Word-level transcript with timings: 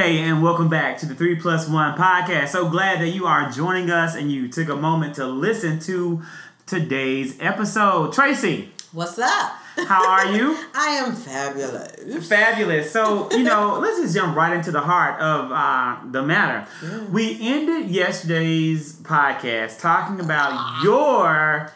Tuesday 0.00 0.20
and 0.22 0.42
welcome 0.42 0.70
back 0.70 0.96
to 0.96 1.04
the 1.04 1.14
3 1.14 1.36
Plus 1.36 1.68
1 1.68 1.98
podcast. 1.98 2.48
So 2.48 2.70
glad 2.70 3.02
that 3.02 3.08
you 3.08 3.26
are 3.26 3.50
joining 3.50 3.90
us 3.90 4.14
and 4.14 4.32
you 4.32 4.48
took 4.48 4.70
a 4.70 4.76
moment 4.76 5.16
to 5.16 5.26
listen 5.26 5.78
to 5.80 6.22
today's 6.64 7.36
episode. 7.38 8.14
Tracey. 8.14 8.72
What's 8.92 9.18
up? 9.18 9.52
How 9.76 10.08
are 10.08 10.34
you? 10.34 10.56
I 10.74 11.02
am 11.04 11.14
fabulous. 11.14 12.26
Fabulous. 12.26 12.90
So, 12.90 13.30
you 13.32 13.42
know, 13.42 13.78
let's 13.82 14.00
just 14.00 14.14
jump 14.14 14.34
right 14.34 14.56
into 14.56 14.70
the 14.70 14.80
heart 14.80 15.20
of 15.20 15.52
uh, 15.52 15.98
the 16.10 16.22
matter. 16.22 16.66
Yeah. 16.82 17.04
We 17.04 17.38
ended 17.38 17.90
yesterday's 17.90 18.94
podcast 18.94 19.80
talking 19.80 20.18
about 20.20 20.82
your 20.82 21.70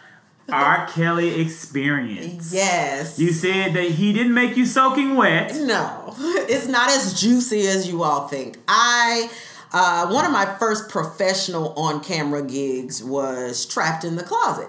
R. 0.50 0.86
Kelly 0.88 1.40
experience. 1.40 2.52
Yes. 2.52 3.18
You 3.18 3.32
said 3.32 3.74
that 3.74 3.90
he 3.90 4.12
didn't 4.12 4.34
make 4.34 4.56
you 4.56 4.66
soaking 4.66 5.16
wet. 5.16 5.54
No, 5.56 6.14
it's 6.18 6.68
not 6.68 6.90
as 6.90 7.20
juicy 7.20 7.66
as 7.66 7.88
you 7.88 8.02
all 8.02 8.28
think. 8.28 8.58
I. 8.68 9.30
Uh, 9.76 10.06
one 10.06 10.24
of 10.24 10.30
my 10.30 10.46
first 10.60 10.88
professional 10.88 11.72
on 11.72 12.00
camera 12.00 12.44
gigs 12.44 13.02
was 13.02 13.66
Trapped 13.66 14.04
in 14.04 14.14
the 14.14 14.22
Closet. 14.22 14.68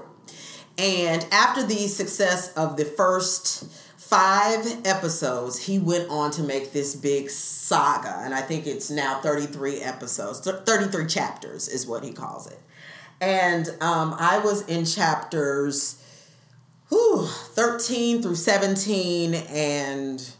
And 0.80 1.26
after 1.32 1.62
the 1.62 1.88
success 1.88 2.52
of 2.54 2.76
the 2.76 2.86
first 2.86 3.66
five 3.98 4.66
episodes, 4.86 5.66
he 5.66 5.80
went 5.80 6.10
on 6.10 6.32
to 6.32 6.44
make 6.44 6.74
this 6.74 6.96
big 6.96 7.30
saga. 7.30 8.20
And 8.24 8.34
I 8.34 8.42
think 8.42 8.68
it's 8.68 8.90
now 8.90 9.20
33 9.22 9.82
episodes, 9.82 10.40
33 10.40 11.08
chapters 11.08 11.68
is 11.68 11.88
what 11.88 12.04
he 12.04 12.12
calls 12.12 12.48
it. 12.48 12.60
And 13.22 13.68
um, 13.82 14.16
I 14.20 14.40
was 14.40 14.68
in 14.68 14.86
chapters 14.86 16.02
whew, 16.90 17.26
13 17.26 18.22
through 18.22 18.36
17 18.36 19.34
and 19.34 20.36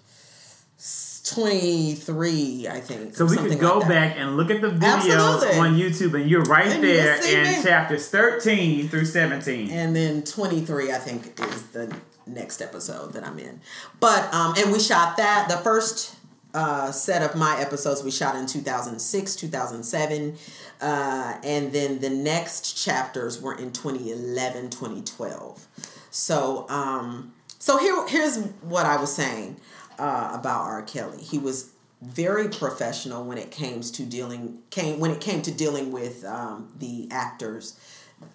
23, 1.26 2.68
I 2.68 2.80
think. 2.80 3.16
So 3.16 3.26
we 3.26 3.36
could 3.38 3.60
go 3.60 3.80
like 3.80 3.88
back 3.88 4.16
and 4.18 4.38
look 4.38 4.52
at 4.52 4.62
the 4.62 4.70
videos 4.70 5.16
Absolutely. 5.16 5.58
on 5.58 5.76
YouTube, 5.76 6.20
and 6.20 6.30
you're 6.30 6.44
right 6.44 6.68
and 6.68 6.84
there 6.84 7.16
in 7.26 7.58
me. 7.58 7.64
chapters 7.64 8.08
13 8.10 8.90
through 8.90 9.06
17. 9.06 9.72
And 9.72 9.96
then 9.96 10.24
23, 10.24 10.92
I 10.92 10.98
think, 10.98 11.40
is 11.40 11.64
the 11.68 11.96
next 12.28 12.62
episode 12.62 13.14
that 13.14 13.26
I'm 13.26 13.40
in. 13.40 13.60
But, 14.00 14.32
um, 14.34 14.54
and 14.58 14.72
we 14.72 14.80
shot 14.80 15.18
that. 15.18 15.48
The 15.50 15.58
first 15.58 16.16
uh, 16.56 16.90
set 16.90 17.22
of 17.22 17.36
my 17.36 17.60
episodes 17.60 18.02
we 18.02 18.10
shot 18.10 18.36
in 18.36 18.48
2006, 18.48 19.36
2007. 19.36 20.38
Uh, 20.80 21.38
and 21.44 21.74
then 21.74 22.00
the 22.00 22.10
next 22.10 22.82
chapters 22.82 23.42
were 23.42 23.54
in 23.54 23.72
2011, 23.72 24.70
2012. 24.70 25.68
So, 26.12 26.66
um, 26.70 27.34
so 27.60 27.78
here, 27.78 28.08
here's 28.08 28.38
what 28.62 28.86
I 28.86 28.96
was 28.96 29.14
saying 29.14 29.58
uh, 30.00 30.32
about 30.34 30.62
R. 30.62 30.82
Kelly. 30.82 31.22
He 31.22 31.38
was 31.38 31.72
very 32.02 32.48
professional 32.48 33.26
when 33.26 33.38
it 33.38 33.52
came 33.52 33.82
to 33.82 34.04
dealing 34.04 34.60
came 34.70 35.00
when 35.00 35.12
it 35.12 35.20
came 35.20 35.42
to 35.42 35.52
dealing 35.52 35.92
with 35.92 36.24
um, 36.26 36.72
the 36.78 37.08
actors 37.10 37.80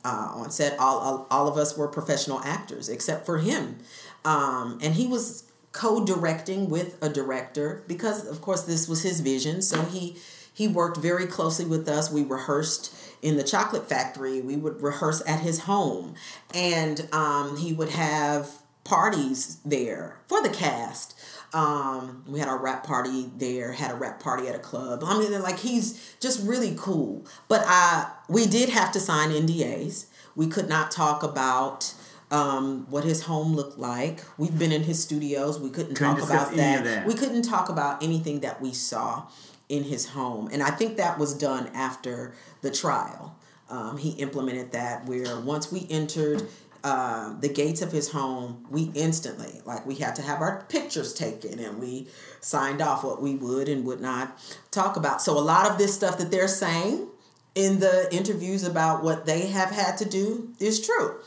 uh, 0.05 0.32
on 0.34 0.50
set. 0.50 0.78
All, 0.78 0.98
all, 0.98 1.27
all 1.30 1.46
of 1.46 1.56
us 1.56 1.77
were 1.77 1.86
professional 1.86 2.40
actors 2.40 2.88
except 2.88 3.27
for 3.27 3.38
him, 3.38 3.78
um, 4.24 4.78
and 4.82 4.94
he 4.94 5.06
was 5.06 5.49
co-directing 5.72 6.68
with 6.68 7.00
a 7.02 7.08
director 7.08 7.84
because 7.86 8.26
of 8.26 8.40
course 8.40 8.62
this 8.62 8.88
was 8.88 9.02
his 9.02 9.20
vision. 9.20 9.62
So 9.62 9.82
he 9.82 10.16
he 10.52 10.68
worked 10.68 10.98
very 10.98 11.27
closely 11.27 11.64
with 11.64 11.88
us. 11.88 12.10
We 12.10 12.22
rehearsed 12.22 12.94
in 13.22 13.36
the 13.36 13.44
chocolate 13.44 13.88
factory. 13.88 14.40
We 14.40 14.56
would 14.56 14.82
rehearse 14.82 15.22
at 15.27 15.40
his 15.40 15.60
home, 15.60 16.14
and 16.52 17.08
um, 17.12 17.56
he 17.56 17.72
would 17.72 17.90
have 17.90 18.50
parties 18.84 19.58
there 19.64 20.18
for 20.27 20.42
the 20.42 20.48
cast. 20.48 21.18
Um, 21.52 22.24
we 22.27 22.39
had 22.39 22.48
our 22.48 22.58
wrap 22.58 22.84
party 22.84 23.30
there, 23.36 23.72
had 23.72 23.90
a 23.90 23.95
wrap 23.95 24.20
party 24.20 24.48
at 24.48 24.55
a 24.55 24.61
club. 24.61 25.02
I 25.05 25.18
mean, 25.18 25.40
like 25.42 25.58
he's 25.58 26.16
just 26.20 26.46
really 26.46 26.74
cool. 26.77 27.24
But 27.48 27.64
I, 27.66 28.11
we 28.28 28.46
did 28.46 28.68
have 28.68 28.92
to 28.92 29.00
sign 29.00 29.30
NDAs. 29.30 30.06
We 30.36 30.46
could 30.46 30.68
not 30.68 30.90
talk 30.90 31.22
about 31.22 31.92
um, 32.30 32.86
what 32.89 33.05
his 33.05 33.23
home 33.23 33.55
looked 33.55 33.79
like. 33.79 34.23
We've 34.39 34.57
been 34.57 34.73
in 34.73 34.85
his 34.85 35.02
studios. 35.02 35.58
We 35.58 35.70
couldn't, 35.70 35.95
couldn't 35.95 36.17
talk 36.17 36.30
about 36.30 36.55
that. 36.57 36.85
that. 36.85 37.07
We 37.07 37.14
couldn't 37.14 37.42
talk 37.42 37.68
about 37.68 38.02
anything 38.02 38.41
that 38.41 38.61
we 38.61 38.73
saw 38.73 39.27
in 39.68 39.85
his 39.85 40.11
home. 40.11 40.48
And 40.52 40.63
I 40.63 40.70
think 40.70 40.96
that 40.96 41.19
was 41.19 41.35
done 41.35 41.69
after 41.74 42.35
the 42.61 42.70
trial. 42.70 43.36
Um, 43.69 43.98
he 43.98 44.11
implemented 44.11 44.73
that 44.73 45.07
where 45.07 45.39
once 45.40 45.70
we 45.70 45.86
entered 45.90 46.48
uh, 46.83 47.39
the 47.39 47.48
gates 47.48 47.83
of 47.83 47.92
his 47.92 48.11
home, 48.11 48.67
we 48.70 48.90
instantly, 48.95 49.61
like, 49.64 49.86
we 49.86 49.96
had 49.96 50.17
to 50.17 50.23
have 50.23 50.40
our 50.40 50.64
pictures 50.69 51.13
taken 51.13 51.58
and 51.58 51.79
we 51.79 52.08
signed 52.40 52.80
off 52.80 53.05
what 53.05 53.20
we 53.20 53.35
would 53.35 53.69
and 53.69 53.85
would 53.85 54.01
not 54.01 54.40
talk 54.70 54.96
about. 54.96 55.20
So, 55.20 55.39
a 55.39 55.40
lot 55.40 55.70
of 55.70 55.79
this 55.79 55.95
stuff 55.95 56.19
that 56.19 56.30
they're 56.30 56.48
saying 56.48 57.07
in 57.55 57.80
the 57.80 58.08
interviews 58.14 58.64
about 58.64 59.05
what 59.05 59.27
they 59.27 59.48
have 59.48 59.70
had 59.70 59.98
to 59.98 60.05
do 60.05 60.55
is 60.58 60.85
true 60.85 61.20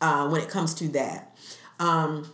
uh, 0.00 0.28
when 0.28 0.40
it 0.40 0.48
comes 0.48 0.74
to 0.74 0.88
that. 0.88 1.36
Um, 1.78 2.30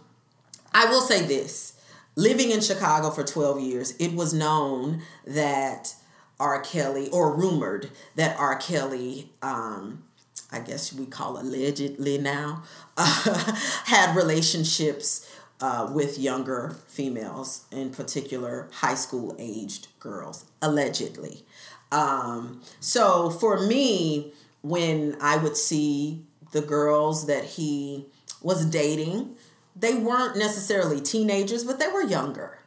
I 0.73 0.87
will 0.87 1.01
say 1.01 1.25
this 1.25 1.75
living 2.17 2.51
in 2.51 2.61
Chicago 2.61 3.11
for 3.11 3.25
12 3.25 3.61
years, 3.61 3.97
it 3.99 4.15
was 4.15 4.33
known 4.33 5.03
that 5.27 5.95
R. 6.39 6.61
Kelly, 6.61 7.09
or 7.11 7.35
rumored 7.35 7.91
that 8.17 8.39
R. 8.39 8.57
Kelly, 8.57 9.31
um, 9.43 10.05
I 10.51 10.61
guess 10.61 10.93
we 10.93 11.07
call 11.07 11.39
allegedly 11.41 12.19
now, 12.19 12.63
uh, 12.97 13.57
had 13.87 14.17
relationships 14.17 15.31
uh, 15.61 15.91
with 15.93 16.19
younger 16.19 16.77
females, 16.89 17.65
in 17.71 17.91
particular 17.91 18.69
high 18.73 18.95
school 18.95 19.35
aged 19.39 19.89
girls, 20.01 20.45
allegedly. 20.61 21.45
Um, 21.93 22.63
so 22.81 23.31
for 23.31 23.65
me, 23.67 24.33
when 24.63 25.17
I 25.21 25.37
would 25.37 25.57
see 25.57 26.25
the 26.54 26.62
girls 26.62 27.26
that 27.26 27.44
he 27.44 28.06
was 28.41 28.65
dating, 28.65 29.37
they 29.76 29.94
weren't 29.94 30.38
necessarily 30.38 31.00
teenagers, 31.00 31.65
but 31.65 31.78
they 31.78 31.88
were 31.88 32.03
younger. 32.03 32.59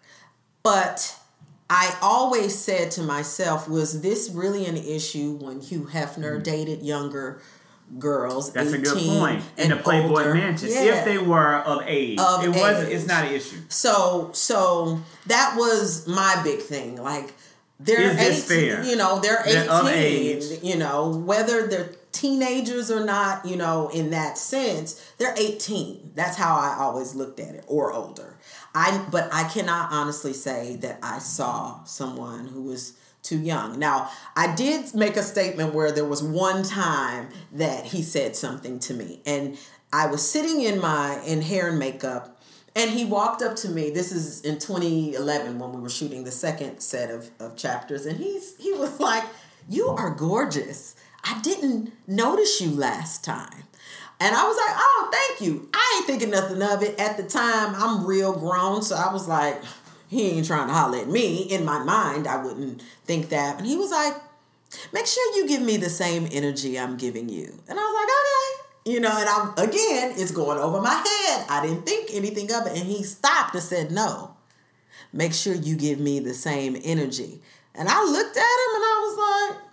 But 0.61 1.17
I 1.69 1.95
always 2.01 2.53
said 2.53 2.91
to 2.91 3.01
myself, 3.01 3.67
was 3.67 4.01
this 4.01 4.29
really 4.29 4.65
an 4.65 4.77
issue 4.77 5.39
when 5.41 5.61
Hugh 5.61 5.89
Hefner 5.91 6.33
mm-hmm. 6.33 6.43
dated 6.43 6.83
younger 6.83 7.41
girls. 7.97 8.51
That's 8.51 8.73
a 8.73 8.77
good 8.77 8.97
point. 8.97 9.43
In 9.57 9.69
the 9.69 9.77
Playboy 9.77 10.19
older. 10.19 10.33
Mansion, 10.33 10.69
yeah. 10.69 10.99
if 10.99 11.05
they 11.05 11.17
were 11.17 11.55
of 11.55 11.83
age, 11.85 12.19
of 12.19 12.43
it 12.43 12.49
was. 12.49 12.83
It's 12.87 13.07
not 13.07 13.25
an 13.25 13.33
issue. 13.33 13.57
So, 13.69 14.31
so 14.33 15.01
that 15.27 15.55
was 15.57 16.07
my 16.07 16.41
big 16.43 16.59
thing. 16.59 17.01
Like 17.01 17.33
they're 17.79 18.11
eighteen. 18.19 18.83
You 18.83 18.95
know, 18.97 19.19
they're 19.19 19.43
eighteen. 19.45 20.59
You 20.61 20.77
know, 20.77 21.09
whether 21.09 21.67
they're 21.67 21.91
teenagers 22.17 22.89
or 22.89 23.05
not. 23.05 23.45
You 23.45 23.55
know, 23.55 23.89
in 23.89 24.09
that 24.11 24.37
sense, 24.37 25.13
they're 25.17 25.35
eighteen. 25.37 26.11
That's 26.15 26.37
how 26.37 26.55
I 26.55 26.77
always 26.79 27.15
looked 27.15 27.39
at 27.39 27.55
it, 27.55 27.65
or 27.67 27.93
older. 27.93 28.37
I 28.73 29.05
but 29.11 29.29
I 29.31 29.45
cannot 29.45 29.91
honestly 29.91 30.33
say 30.33 30.75
that 30.77 30.99
I 31.01 31.19
saw 31.19 31.83
someone 31.83 32.47
who 32.47 32.63
was 32.63 32.93
too 33.23 33.39
young. 33.39 33.77
Now, 33.77 34.09
I 34.35 34.55
did 34.55 34.95
make 34.95 35.17
a 35.17 35.23
statement 35.23 35.73
where 35.73 35.91
there 35.91 36.05
was 36.05 36.23
one 36.23 36.63
time 36.63 37.29
that 37.53 37.85
he 37.85 38.01
said 38.01 38.35
something 38.35 38.79
to 38.79 38.93
me, 38.93 39.21
and 39.25 39.57
I 39.91 40.07
was 40.07 40.27
sitting 40.27 40.61
in 40.61 40.79
my 40.79 41.21
in 41.25 41.41
hair 41.41 41.69
and 41.69 41.79
makeup, 41.79 42.41
and 42.75 42.91
he 42.91 43.05
walked 43.05 43.41
up 43.41 43.55
to 43.57 43.69
me. 43.69 43.89
This 43.89 44.11
is 44.11 44.41
in 44.41 44.59
2011 44.59 45.59
when 45.59 45.73
we 45.73 45.81
were 45.81 45.89
shooting 45.89 46.23
the 46.23 46.31
second 46.31 46.79
set 46.79 47.09
of, 47.09 47.29
of 47.39 47.55
chapters, 47.57 48.05
and 48.05 48.17
he's 48.17 48.55
he 48.57 48.73
was 48.73 48.99
like, 48.99 49.23
"You 49.69 49.89
are 49.89 50.11
gorgeous. 50.11 50.95
I 51.29 51.39
didn't 51.41 51.91
notice 52.07 52.61
you 52.61 52.71
last 52.71 53.23
time." 53.23 53.63
And 54.19 54.35
I 54.35 54.43
was 54.47 54.57
like, 54.57 54.75
"Oh, 54.77 55.09
thank 55.11 55.41
you." 55.41 55.69
I 55.73 55.95
ain't 55.97 56.07
thinking 56.07 56.31
nothing 56.31 56.61
of 56.61 56.81
it 56.83 56.99
at 56.99 57.17
the 57.17 57.23
time. 57.23 57.75
I'm 57.75 58.05
real 58.05 58.33
grown, 58.33 58.81
so 58.81 58.95
I 58.95 59.11
was 59.11 59.27
like 59.27 59.61
he 60.07 60.29
ain't 60.29 60.47
trying 60.47 60.67
to 60.67 60.73
holler 60.73 60.99
at 60.99 61.09
me. 61.09 61.43
In 61.43 61.65
my 61.65 61.83
mind, 61.83 62.27
I 62.27 62.41
wouldn't 62.41 62.81
think 63.05 63.29
that. 63.29 63.57
And 63.57 63.67
he 63.67 63.75
was 63.75 63.91
like, 63.91 64.15
make 64.93 65.05
sure 65.05 65.35
you 65.35 65.47
give 65.47 65.61
me 65.61 65.77
the 65.77 65.89
same 65.89 66.27
energy 66.31 66.79
I'm 66.79 66.97
giving 66.97 67.29
you. 67.29 67.59
And 67.67 67.77
I 67.77 67.83
was 67.83 67.93
like, 67.93 68.09
okay. 68.09 68.93
You 68.93 69.01
know, 69.01 69.11
and 69.19 69.27
I'm 69.27 69.69
again, 69.69 70.13
it's 70.15 70.31
going 70.31 70.57
over 70.59 70.81
my 70.81 70.93
head. 70.93 71.45
I 71.49 71.61
didn't 71.61 71.85
think 71.85 72.09
anything 72.13 72.51
of 72.53 72.67
it. 72.67 72.77
And 72.77 72.87
he 72.87 73.03
stopped 73.03 73.53
and 73.53 73.63
said, 73.63 73.91
no. 73.91 74.33
Make 75.11 75.33
sure 75.33 75.53
you 75.53 75.75
give 75.75 75.99
me 75.99 76.19
the 76.19 76.33
same 76.33 76.77
energy. 76.83 77.41
And 77.75 77.89
I 77.89 78.03
looked 78.03 78.37
at 78.37 78.41
him 78.41 78.75
and 78.75 78.83
I 78.83 78.99
was 79.03 79.57
like, 79.57 79.66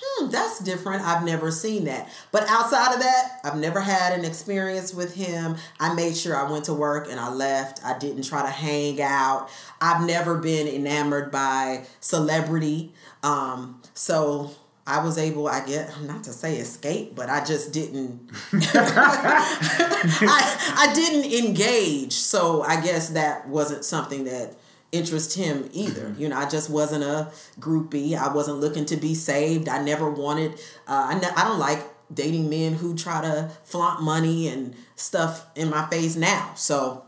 hmm, 0.00 0.30
that's 0.30 0.60
different. 0.60 1.02
I've 1.02 1.24
never 1.24 1.50
seen 1.50 1.84
that. 1.84 2.08
But 2.32 2.48
outside 2.48 2.94
of 2.94 3.00
that, 3.00 3.40
I've 3.44 3.56
never 3.56 3.80
had 3.80 4.18
an 4.18 4.24
experience 4.24 4.94
with 4.94 5.14
him. 5.14 5.56
I 5.80 5.94
made 5.94 6.16
sure 6.16 6.36
I 6.36 6.50
went 6.50 6.64
to 6.66 6.74
work 6.74 7.08
and 7.10 7.18
I 7.18 7.30
left. 7.30 7.84
I 7.84 7.98
didn't 7.98 8.22
try 8.22 8.42
to 8.42 8.50
hang 8.50 9.00
out. 9.00 9.48
I've 9.80 10.06
never 10.06 10.36
been 10.36 10.66
enamored 10.66 11.30
by 11.30 11.84
celebrity. 12.00 12.92
Um, 13.22 13.80
so 13.94 14.50
I 14.86 15.04
was 15.04 15.18
able, 15.18 15.48
I 15.48 15.66
get 15.66 16.00
not 16.02 16.24
to 16.24 16.32
say 16.32 16.58
escape, 16.58 17.16
but 17.16 17.28
I 17.28 17.44
just 17.44 17.72
didn't. 17.72 18.30
I 18.52 20.74
I 20.76 20.92
didn't 20.94 21.32
engage, 21.44 22.12
so 22.12 22.62
I 22.62 22.80
guess 22.80 23.10
that 23.10 23.48
wasn't 23.48 23.84
something 23.84 24.24
that 24.24 24.54
interest 24.92 25.34
him 25.34 25.68
either. 25.72 26.14
You 26.18 26.28
know, 26.28 26.36
I 26.36 26.48
just 26.48 26.70
wasn't 26.70 27.04
a 27.04 27.30
groupie. 27.60 28.16
I 28.16 28.32
wasn't 28.32 28.58
looking 28.60 28.84
to 28.86 28.96
be 28.96 29.14
saved. 29.14 29.68
I 29.68 29.82
never 29.82 30.10
wanted. 30.10 30.52
Uh, 30.86 31.08
I 31.10 31.14
ne- 31.18 31.34
I 31.36 31.44
don't 31.44 31.58
like 31.58 31.84
dating 32.12 32.48
men 32.48 32.74
who 32.74 32.94
try 32.94 33.20
to 33.20 33.50
flaunt 33.64 34.02
money 34.02 34.48
and 34.48 34.74
stuff 34.94 35.46
in 35.54 35.70
my 35.70 35.86
face 35.88 36.16
now. 36.16 36.52
So. 36.56 37.02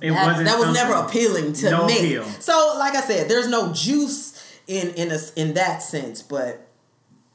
It 0.00 0.10
that, 0.10 0.26
wasn't 0.26 0.48
that 0.48 0.58
was 0.58 0.74
never 0.74 0.94
appealing 0.94 1.52
to 1.52 1.70
no 1.70 1.86
me. 1.86 1.96
appeal. 1.96 2.24
So, 2.40 2.74
like 2.78 2.96
I 2.96 3.00
said, 3.00 3.28
there's 3.30 3.46
no 3.46 3.72
juice 3.72 4.58
in 4.66 4.88
in 4.94 5.12
a, 5.12 5.18
in 5.36 5.54
that 5.54 5.82
sense, 5.84 6.20
but 6.20 6.66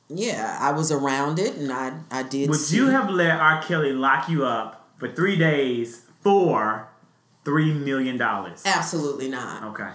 yeah, 0.09 0.57
I 0.59 0.71
was 0.71 0.91
around 0.91 1.39
it, 1.39 1.55
and 1.55 1.71
I 1.71 1.93
I 2.11 2.23
did. 2.23 2.49
Would 2.49 2.59
see- 2.59 2.75
you 2.75 2.87
have 2.87 3.09
let 3.09 3.39
R. 3.39 3.61
Kelly 3.63 3.93
lock 3.93 4.27
you 4.27 4.45
up 4.45 4.89
for 4.97 5.07
three 5.09 5.37
days 5.37 6.01
for 6.21 6.88
three 7.49 7.73
million 7.73 8.17
dollars? 8.17 8.61
Absolutely 8.65 9.27
not. 9.27 9.63
Okay. 9.63 9.89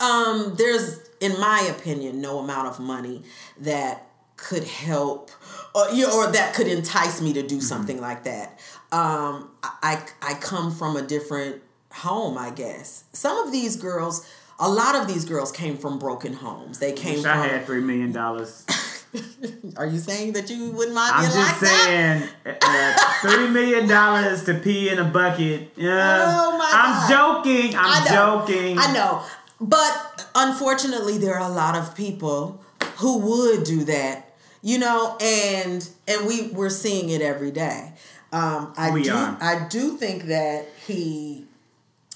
Um, 0.00 0.54
there's, 0.56 1.00
in 1.20 1.38
my 1.40 1.72
opinion, 1.76 2.20
no 2.20 2.38
amount 2.38 2.68
of 2.68 2.78
money 2.78 3.22
that 3.60 4.06
could 4.36 4.64
help, 4.64 5.30
or 5.74 5.90
you 5.90 6.06
know, 6.06 6.16
or 6.16 6.32
that 6.32 6.54
could 6.54 6.66
entice 6.66 7.20
me 7.20 7.32
to 7.34 7.42
do 7.42 7.60
something 7.60 8.00
like 8.00 8.24
that. 8.24 8.58
Um, 8.92 9.50
I 9.62 10.02
I 10.22 10.34
come 10.40 10.72
from 10.72 10.96
a 10.96 11.02
different 11.02 11.62
home, 11.92 12.36
I 12.38 12.50
guess. 12.50 13.04
Some 13.12 13.38
of 13.46 13.52
these 13.52 13.76
girls, 13.76 14.26
a 14.58 14.68
lot 14.68 14.94
of 14.94 15.06
these 15.06 15.24
girls 15.24 15.52
came 15.52 15.76
from 15.76 15.98
broken 15.98 16.32
homes. 16.32 16.78
They 16.78 16.92
came 16.92 17.16
Wish 17.16 17.22
from. 17.22 17.38
I 17.38 17.46
had 17.46 17.66
three 17.66 17.80
million 17.80 18.12
dollars. 18.12 18.64
Are 19.76 19.86
you 19.86 19.98
saying 19.98 20.32
that 20.34 20.48
you 20.50 20.70
wouldn't 20.70 20.94
mind 20.94 21.12
I'm 21.14 21.22
being 21.22 21.32
just 21.34 21.52
like 21.52 21.60
that? 21.60 22.30
saying, 22.44 22.56
uh, 22.62 23.28
thirty 23.28 23.48
million 23.52 23.88
dollars 23.88 24.44
to 24.44 24.54
pee 24.54 24.88
in 24.88 24.98
a 24.98 25.04
bucket. 25.04 25.72
Uh, 25.78 25.82
Oh 25.82 26.56
my 26.58 26.70
I'm 26.72 27.08
God. 27.08 27.44
joking. 27.44 27.74
I'm 27.76 28.02
I 28.02 28.06
joking. 28.08 28.78
I 28.78 28.92
know. 28.92 29.22
But 29.60 30.26
unfortunately 30.34 31.18
there 31.18 31.34
are 31.34 31.50
a 31.50 31.52
lot 31.52 31.76
of 31.76 31.94
people 31.94 32.60
who 32.98 33.18
would 33.18 33.64
do 33.64 33.84
that, 33.84 34.32
you 34.62 34.78
know, 34.78 35.16
and 35.20 35.88
and 36.06 36.26
we 36.26 36.48
we're 36.48 36.70
seeing 36.70 37.08
it 37.10 37.20
every 37.20 37.50
day. 37.50 37.92
Um 38.32 38.72
I 38.76 38.90
We 38.92 39.02
do 39.02 39.12
are. 39.12 39.36
I 39.40 39.66
do 39.68 39.96
think 39.96 40.24
that 40.24 40.66
he 40.86 41.46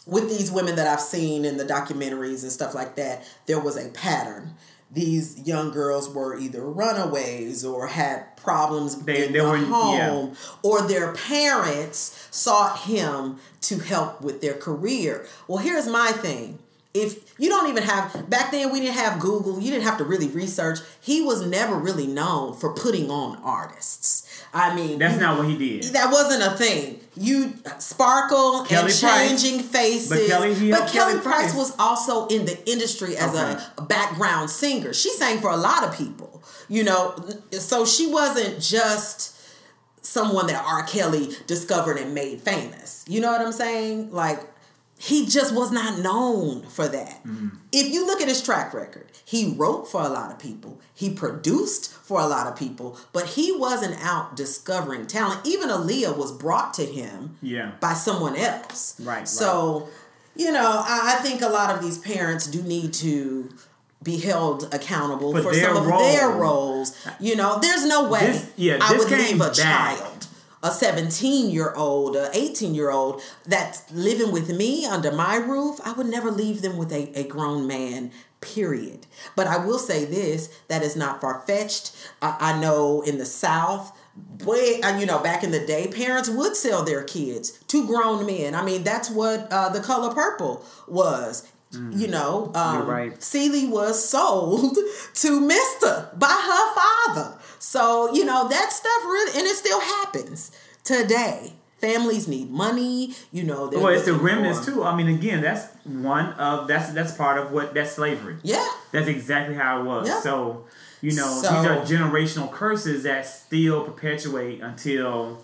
with 0.06 0.28
these 0.28 0.52
women 0.52 0.76
that 0.76 0.86
I've 0.86 1.00
seen 1.00 1.44
in 1.44 1.56
the 1.56 1.64
documentaries 1.64 2.42
and 2.42 2.52
stuff 2.52 2.74
like 2.74 2.94
that, 2.96 3.24
there 3.46 3.58
was 3.58 3.76
a 3.76 3.88
pattern. 3.88 4.54
These 4.94 5.40
young 5.46 5.70
girls 5.72 6.08
were 6.08 6.38
either 6.38 6.64
runaways 6.64 7.64
or 7.64 7.88
had 7.88 8.36
problems 8.36 8.94
They- 8.96 9.26
in 9.26 9.32
they 9.32 9.40
the 9.40 9.44
were- 9.48 9.56
home, 9.58 9.96
yeah. 9.96 10.26
or 10.62 10.82
their 10.82 11.12
parents 11.12 12.12
sought 12.30 12.80
him 12.80 13.38
to 13.62 13.78
help 13.78 14.20
with 14.20 14.40
their 14.40 14.54
career. 14.54 15.26
Well, 15.48 15.58
here's 15.58 15.86
my 15.88 16.12
thing. 16.12 16.58
If 16.92 17.34
you 17.40 17.48
don't 17.48 17.68
even 17.68 17.82
have 17.82 18.30
back 18.30 18.52
then 18.52 18.70
we 18.72 18.78
didn't 18.78 18.94
have 18.94 19.18
Google, 19.18 19.58
you 19.58 19.72
didn't 19.72 19.82
have 19.82 19.98
to 19.98 20.04
really 20.04 20.28
research. 20.28 20.78
He 21.00 21.22
was 21.22 21.44
never 21.44 21.74
really 21.74 22.06
known 22.06 22.54
for 22.54 22.72
putting 22.72 23.10
on 23.10 23.36
artists. 23.42 24.22
I 24.52 24.76
mean, 24.76 25.00
That's 25.00 25.18
not 25.20 25.36
what 25.38 25.48
he 25.48 25.56
did. 25.58 25.92
that 25.92 26.12
wasn't 26.12 26.44
a 26.44 26.56
thing. 26.56 27.00
You 27.16 27.52
sparkle 27.78 28.64
Kelly 28.64 28.90
and 28.92 29.00
Price. 29.00 29.28
changing 29.42 29.60
faces. 29.60 30.08
But 30.08 30.26
Kelly- 30.26 30.70
but 30.70 30.88
Kelly 30.88 31.18
Price 31.20 31.52
Price. 31.52 31.54
was 31.54 31.72
also 31.78 32.26
in 32.26 32.44
the 32.44 32.68
industry 32.68 33.16
as 33.16 33.30
Okay. 33.30 33.56
a 33.78 33.82
background 33.82 34.50
singer. 34.50 34.92
She 34.92 35.10
sang 35.12 35.40
for 35.40 35.50
a 35.50 35.56
lot 35.56 35.84
of 35.84 35.94
people, 35.96 36.42
you 36.68 36.82
know. 36.82 37.14
So 37.58 37.84
she 37.84 38.06
wasn't 38.08 38.60
just 38.60 39.30
someone 40.02 40.48
that 40.48 40.62
R. 40.66 40.82
Kelly 40.82 41.36
discovered 41.46 41.98
and 41.98 42.14
made 42.14 42.42
famous. 42.42 43.04
You 43.06 43.20
know 43.20 43.30
what 43.32 43.40
I'm 43.40 43.52
saying? 43.52 44.10
Like 44.12 44.40
he 45.04 45.26
just 45.26 45.54
was 45.54 45.70
not 45.70 45.98
known 45.98 46.62
for 46.62 46.88
that. 46.88 47.20
If 47.72 47.92
you 47.92 48.06
look 48.06 48.20
at 48.22 48.28
his 48.28 48.42
track 48.42 48.72
record, 48.72 49.06
he 49.24 49.54
wrote 49.56 49.86
for 49.86 50.00
a 50.02 50.08
lot 50.08 50.30
of 50.32 50.38
people, 50.38 50.80
he 50.94 51.10
produced 51.10 51.92
for 51.92 52.20
a 52.20 52.26
lot 52.26 52.46
of 52.46 52.56
people, 52.56 52.98
but 53.12 53.26
he 53.36 53.54
wasn't 53.56 53.96
out 54.04 54.34
discovering 54.36 55.06
talent. 55.06 55.40
Even 55.46 55.68
Aaliyah 55.68 56.16
was 56.16 56.32
brought 56.32 56.72
to 56.74 56.84
him 56.86 57.36
Yeah. 57.42 57.72
by 57.80 57.94
someone 57.94 58.36
else. 58.36 58.94
Right, 59.00 59.28
So, 59.28 59.88
you 60.36 60.50
know, 60.52 60.82
I, 60.86 61.16
I 61.18 61.22
think 61.22 61.42
a 61.42 61.48
lot 61.48 61.74
of 61.74 61.82
these 61.82 61.98
parents 61.98 62.46
do 62.46 62.62
need 62.62 62.92
to 62.94 63.50
be 64.02 64.18
held 64.20 64.72
accountable 64.74 65.32
For 65.32 65.42
for, 65.42 65.54
some 65.54 65.76
of 65.78 65.86
their 65.86 66.28
roles. 66.30 66.94
You 67.20 67.36
know, 67.36 67.58
there's 67.60 67.84
no 67.86 68.08
way 68.08 68.26
This- 68.26 68.46
yeah, 68.56 68.78
I 68.80 68.96
would 68.96 69.10
leave 69.10 69.36
a 69.40 69.46
back. 69.48 69.54
child 69.54 70.26
a 70.64 70.70
17 70.70 71.50
year 71.50 71.72
old, 71.76 72.16
a 72.16 72.30
18 72.32 72.74
year 72.74 72.90
old 72.90 73.22
that's 73.46 73.88
living 73.92 74.32
with 74.32 74.48
me 74.48 74.86
under 74.86 75.12
my 75.12 75.36
roof, 75.36 75.78
I 75.84 75.92
would 75.92 76.06
never 76.06 76.30
leave 76.30 76.62
them 76.62 76.78
with 76.78 76.90
a, 76.90 77.16
a 77.16 77.24
grown 77.24 77.68
man, 77.68 78.10
period. 78.40 79.06
But 79.36 79.46
I 79.46 79.64
will 79.64 79.78
say 79.78 80.06
this 80.06 80.48
that 80.68 80.82
is 80.82 80.96
not 80.96 81.20
far 81.20 81.40
fetched. 81.46 81.94
I, 82.22 82.36
I 82.40 82.60
know 82.60 83.02
in 83.02 83.18
the 83.18 83.26
South, 83.26 83.96
way, 84.44 84.80
uh, 84.80 84.98
you 84.98 85.06
know, 85.06 85.18
back 85.18 85.44
in 85.44 85.50
the 85.50 85.64
day, 85.66 85.88
parents 85.88 86.30
would 86.30 86.56
sell 86.56 86.82
their 86.82 87.04
kids 87.04 87.58
to 87.68 87.86
grown 87.86 88.24
men. 88.24 88.54
I 88.54 88.64
mean, 88.64 88.84
that's 88.84 89.10
what 89.10 89.52
uh, 89.52 89.68
the 89.68 89.80
color 89.80 90.14
purple 90.14 90.64
was. 90.88 91.50
You 91.90 92.06
know, 92.06 92.52
um, 92.54 92.86
right. 92.86 93.20
Celie 93.20 93.66
was 93.66 94.08
sold 94.08 94.76
to 95.14 95.40
Mister 95.40 96.08
by 96.16 96.28
her 96.28 96.74
father. 96.74 97.38
So 97.68 98.12
you 98.12 98.24
know 98.26 98.46
that 98.46 98.72
stuff 98.72 99.02
really, 99.04 99.38
and 99.38 99.46
it 99.46 99.56
still 99.56 99.80
happens 99.80 100.50
today. 100.84 101.54
Families 101.80 102.28
need 102.28 102.50
money. 102.50 103.14
You 103.32 103.42
know, 103.44 103.68
Well, 103.72 103.88
it's 103.88 104.04
the 104.04 104.12
remnants 104.14 104.64
too. 104.66 104.84
I 104.84 104.94
mean, 104.94 105.08
again, 105.08 105.40
that's 105.42 105.66
one 105.84 106.32
of 106.34 106.68
that's 106.68 106.92
that's 106.92 107.12
part 107.12 107.38
of 107.38 107.52
what 107.52 107.72
that's 107.74 107.92
slavery. 107.92 108.36
Yeah, 108.42 108.66
That's 108.92 109.08
exactly 109.08 109.54
how 109.54 109.80
it 109.80 109.84
was. 109.84 110.08
Yeah. 110.08 110.20
So, 110.20 110.64
you 111.00 111.14
know, 111.16 111.26
So- 111.26 111.48
these 111.52 111.66
are 111.66 111.76
generational 111.80 112.50
curses 112.52 113.02
that 113.04 113.26
still 113.26 113.82
perpetuate 113.84 114.60
until, 114.60 115.38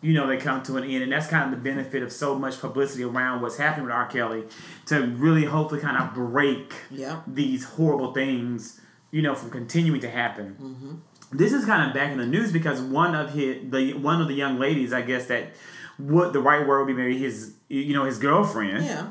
you 0.00 0.14
know, 0.14 0.26
they 0.28 0.36
come 0.36 0.62
to 0.64 0.76
an 0.76 0.84
end. 0.84 1.02
And 1.02 1.12
that's 1.12 1.26
kind 1.26 1.44
of 1.44 1.50
the 1.62 1.62
benefit 1.70 2.02
of 2.04 2.12
so 2.12 2.34
much 2.36 2.60
publicity 2.60 3.04
around 3.04 3.40
what's 3.42 3.56
happening 3.56 3.86
with 3.86 3.94
R. 3.94 4.06
Kelly 4.06 4.44
to 4.86 5.00
really 5.02 5.44
hopefully 5.44 5.80
kind 5.80 5.96
of 5.96 6.14
break 6.14 6.72
Yeah. 6.90 7.20
these 7.26 7.64
horrible 7.64 8.12
things, 8.14 8.80
you 9.12 9.22
know, 9.22 9.34
from 9.34 9.50
continuing 9.50 10.00
to 10.00 10.10
happen. 10.10 10.56
Mm-hmm. 10.60 10.94
This 11.34 11.52
is 11.52 11.64
kind 11.64 11.88
of 11.88 11.94
back 11.94 12.12
in 12.12 12.18
the 12.18 12.26
news 12.26 12.52
because 12.52 12.80
one 12.80 13.14
of 13.14 13.34
his 13.34 13.70
the 13.70 13.94
one 13.94 14.20
of 14.20 14.28
the 14.28 14.34
young 14.34 14.58
ladies, 14.58 14.92
I 14.92 15.02
guess 15.02 15.26
that 15.26 15.54
what 15.98 16.32
the 16.32 16.40
right 16.40 16.66
word 16.66 16.86
would 16.86 16.86
be 16.86 16.94
maybe 16.94 17.18
his 17.18 17.54
you 17.68 17.92
know 17.92 18.04
his 18.04 18.18
girlfriend 18.18 18.84
yeah. 18.84 19.08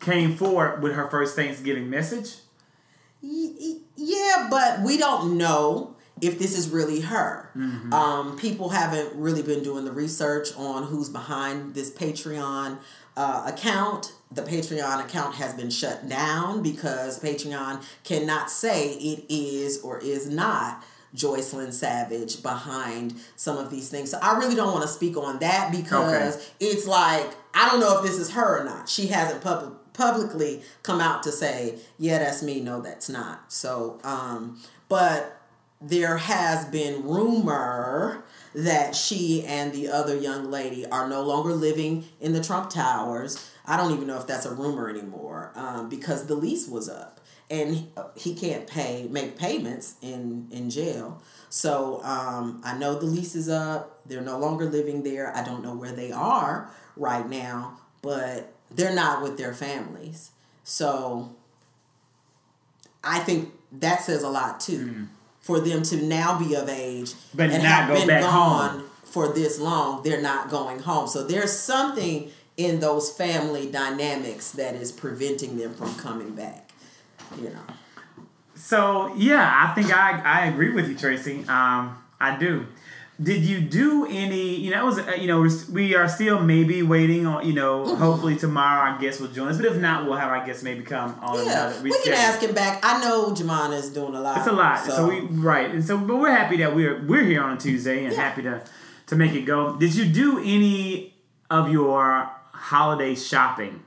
came 0.00 0.36
forward 0.36 0.82
with 0.82 0.94
her 0.94 1.08
first 1.08 1.34
Thanksgiving 1.34 1.88
message. 1.88 2.36
Yeah, 3.22 4.48
but 4.50 4.80
we 4.82 4.98
don't 4.98 5.38
know 5.38 5.96
if 6.20 6.38
this 6.38 6.56
is 6.56 6.68
really 6.68 7.00
her. 7.00 7.50
Mm-hmm. 7.56 7.92
Um, 7.92 8.36
people 8.36 8.70
haven't 8.70 9.14
really 9.14 9.42
been 9.42 9.62
doing 9.62 9.84
the 9.84 9.92
research 9.92 10.48
on 10.56 10.84
who's 10.84 11.08
behind 11.08 11.74
this 11.74 11.90
Patreon 11.90 12.78
uh, 13.16 13.44
account. 13.46 14.12
The 14.30 14.42
Patreon 14.42 15.04
account 15.04 15.36
has 15.36 15.54
been 15.54 15.70
shut 15.70 16.08
down 16.08 16.62
because 16.62 17.20
Patreon 17.20 17.82
cannot 18.04 18.50
say 18.50 18.94
it 18.94 19.24
is 19.28 19.80
or 19.82 19.98
is 19.98 20.28
not 20.28 20.84
Joycelyn 21.14 21.72
Savage 21.72 22.42
behind 22.42 23.14
some 23.36 23.58
of 23.58 23.70
these 23.70 23.88
things. 23.88 24.10
So 24.10 24.18
I 24.22 24.36
really 24.38 24.54
don't 24.54 24.72
want 24.72 24.82
to 24.82 24.88
speak 24.88 25.16
on 25.16 25.38
that 25.40 25.70
because 25.70 26.36
Okay. 26.36 26.44
it's 26.60 26.86
like 26.86 27.26
I 27.54 27.68
don't 27.68 27.80
know 27.80 27.98
if 27.98 28.02
this 28.02 28.18
is 28.18 28.30
her 28.30 28.60
or 28.60 28.64
not. 28.64 28.88
She 28.88 29.08
hasn't 29.08 29.42
public 29.42 29.72
publicly 29.92 30.62
come 30.82 31.00
out 31.02 31.22
to 31.24 31.30
say, 31.32 31.78
"Yeah, 31.98 32.18
that's 32.18 32.42
me." 32.42 32.60
No, 32.60 32.80
that's 32.80 33.10
not. 33.10 33.52
So, 33.52 33.98
um, 34.04 34.58
but 34.88 35.38
there 35.82 36.16
has 36.16 36.64
been 36.66 37.02
rumor 37.06 38.24
that 38.54 38.94
she 38.94 39.44
and 39.44 39.72
the 39.72 39.88
other 39.90 40.16
young 40.16 40.50
lady 40.50 40.86
are 40.86 41.08
no 41.08 41.22
longer 41.22 41.52
living 41.52 42.04
in 42.20 42.32
the 42.32 42.42
Trump 42.42 42.70
Towers. 42.70 43.50
I 43.66 43.76
don't 43.76 43.92
even 43.92 44.06
know 44.06 44.16
if 44.18 44.26
that's 44.26 44.46
a 44.46 44.54
rumor 44.54 44.88
anymore 44.88 45.52
um, 45.56 45.88
because 45.88 46.26
the 46.26 46.34
lease 46.34 46.68
was 46.68 46.88
up 46.88 47.20
and 47.50 47.74
he, 47.74 47.88
he 48.16 48.34
can't 48.34 48.66
pay 48.66 49.06
make 49.10 49.36
payments 49.38 49.96
in 50.02 50.48
in 50.50 50.70
jail. 50.70 51.20
So 51.50 52.00
um, 52.02 52.62
I 52.64 52.78
know 52.78 52.98
the 52.98 53.06
lease 53.06 53.34
is 53.34 53.48
up. 53.48 54.00
They're 54.06 54.22
no 54.22 54.38
longer 54.38 54.64
living 54.66 55.02
there. 55.02 55.34
I 55.36 55.44
don't 55.44 55.62
know 55.62 55.74
where 55.74 55.92
they 55.92 56.10
are 56.10 56.70
right 56.96 57.28
now, 57.28 57.78
but 58.00 58.52
they're 58.70 58.94
not 58.94 59.22
with 59.22 59.36
their 59.36 59.52
families. 59.52 60.30
So 60.64 61.34
I 63.04 63.18
think 63.18 63.52
that 63.72 64.02
says 64.02 64.22
a 64.22 64.28
lot 64.28 64.60
too. 64.60 65.08
For 65.40 65.58
them 65.58 65.82
to 65.84 65.96
now 65.96 66.38
be 66.38 66.54
of 66.54 66.68
age 66.68 67.10
Mm. 67.10 67.16
But 67.34 67.50
and 67.50 67.62
not 67.62 67.72
have 67.72 67.88
go 67.88 67.94
been 67.96 68.06
back 68.08 68.22
gone 68.22 68.70
home. 68.78 68.90
for 69.04 69.32
this 69.32 69.58
long, 69.58 70.02
they're 70.04 70.22
not 70.22 70.48
going 70.48 70.78
home. 70.78 71.08
So 71.08 71.24
there's 71.26 71.52
something 71.52 72.30
in 72.56 72.80
those 72.80 73.10
family 73.10 73.70
dynamics 73.70 74.52
that 74.52 74.74
is 74.74 74.92
preventing 74.92 75.58
them 75.58 75.74
from 75.74 75.94
coming 75.96 76.34
back. 76.34 76.70
You 77.40 77.50
know. 77.50 77.60
So 78.54 79.12
yeah, 79.16 79.68
I 79.68 79.74
think 79.74 79.94
I, 79.94 80.20
I 80.24 80.46
agree 80.46 80.72
with 80.72 80.88
you, 80.88 80.96
Tracey. 80.96 81.44
Um, 81.48 81.98
I 82.20 82.36
do. 82.38 82.66
did 83.20 83.42
you 83.42 83.60
do 83.60 84.06
any? 84.08 84.56
You 84.56 84.70
know, 84.70 84.82
it 84.82 84.86
was 84.86 84.98
uh, 84.98 85.16
you 85.18 85.26
know 85.26 85.40
we're, 85.40 86.08
still 86.08 86.40
maybe 86.40 86.82
waiting 86.82 87.26
on 87.26 87.46
you 87.46 87.52
know. 87.52 87.84
Mm-hmm. 87.84 87.96
Hopefully 87.96 88.36
tomorrow 88.36 88.92
our 88.92 89.00
guest 89.00 89.20
will 89.20 89.28
join 89.28 89.48
us, 89.48 89.56
but 89.56 89.66
if 89.66 89.76
not, 89.76 90.04
we'll 90.04 90.16
have 90.16 90.30
our 90.30 90.44
guest 90.46 90.62
maybe 90.62 90.82
come 90.82 91.18
on. 91.20 91.44
Yeah, 91.44 91.82
we 91.82 91.90
can 92.02 92.12
ask 92.14 92.40
him 92.40 92.54
back. 92.54 92.80
I 92.82 93.00
know 93.02 93.30
Jamana 93.32 93.74
is 93.74 93.90
doing 93.90 94.14
a 94.14 94.20
lot. 94.20 94.38
It's 94.38 94.46
a 94.46 94.52
lot. 94.52 94.84
So, 94.84 95.08
we 95.08 95.20
right, 95.20 95.70
and 95.70 95.84
so 95.84 95.98
but 95.98 96.16
we're 96.18 96.30
happy 96.30 96.56
that 96.58 96.74
we're 96.74 97.04
we're 97.04 97.24
here 97.24 97.42
on 97.42 97.56
a 97.56 97.60
Tuesday 97.60 98.04
and 98.04 98.12
Yeah. 98.12 98.20
happy 98.22 98.42
to 98.42 98.62
to 99.08 99.16
make 99.16 99.32
it 99.32 99.42
go. 99.42 99.76
Did 99.76 99.94
you 99.94 100.04
do 100.06 100.38
any 100.38 101.14
of 101.50 101.70
your 101.70 102.30
holiday 102.52 103.14
shopping? 103.14 103.82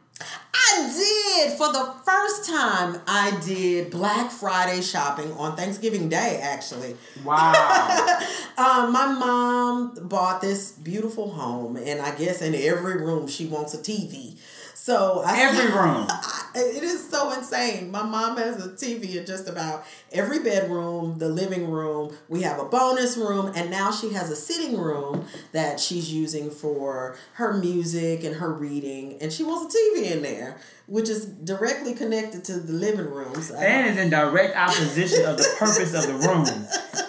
I 0.68 0.92
did 0.96 1.58
for 1.58 1.72
the 1.72 1.94
first 2.04 2.50
time. 2.50 3.00
I 3.08 3.40
did 3.46 3.92
Black 3.92 4.32
Friday 4.32 4.82
shopping 4.82 5.32
on 5.34 5.56
Thanksgiving 5.56 6.10
Day. 6.10 6.40
Actually, 6.42 6.96
Wow. 7.24 7.52
um, 8.58 8.92
my 8.92 9.08
mom 9.08 9.96
bought 10.08 10.42
this 10.42 10.72
beautiful 10.72 11.32
home, 11.32 11.78
and 11.78 12.02
I 12.02 12.16
guess 12.16 12.42
in 12.42 12.56
every 12.56 12.98
room 12.98 13.28
she 13.28 13.46
wants 13.46 13.74
a 13.74 13.78
TV. 13.78 14.38
So 14.86 15.24
I 15.26 15.40
Every 15.40 15.66
room. 15.72 16.06
I- 16.08 16.42
it 16.56 16.84
is 16.84 17.10
so 17.10 17.32
insane. 17.32 17.90
My 17.90 18.04
mom 18.04 18.38
has 18.38 18.64
a 18.64 18.70
TV 18.70 19.16
in 19.16 19.26
just 19.26 19.50
about 19.50 19.84
every 20.12 20.44
bedroom, 20.44 21.18
the 21.18 21.28
living 21.28 21.72
room. 21.72 22.16
We 22.30 22.44
have 22.44 22.60
a 22.60 22.66
bonus 22.66 23.18
room, 23.18 23.52
and 23.56 23.72
now 23.72 23.90
she 23.90 24.14
has 24.14 24.30
a 24.30 24.36
sitting 24.36 24.78
room 24.78 25.26
that 25.54 25.80
she's 25.80 26.14
using 26.14 26.52
for 26.52 27.18
her 27.34 27.54
music 27.58 28.24
and 28.24 28.36
her 28.36 28.54
reading. 28.54 29.18
And 29.22 29.34
she 29.34 29.44
wants 29.44 29.74
a 29.74 29.78
TV 30.00 30.12
in 30.12 30.22
there, 30.22 30.58
which 30.86 31.10
is 31.10 31.26
directly 31.26 31.96
connected 31.96 32.44
to 32.44 32.60
the 32.60 32.74
living 32.74 33.10
room. 33.10 33.42
So 33.42 33.56
and 33.56 33.88
is 33.90 33.98
in 33.98 34.12
direct 34.12 34.56
opposition 34.56 35.26
of 35.26 35.38
the 35.38 35.52
purpose 35.58 35.96
of 35.96 36.06
the 36.06 36.28
room. 36.28 36.46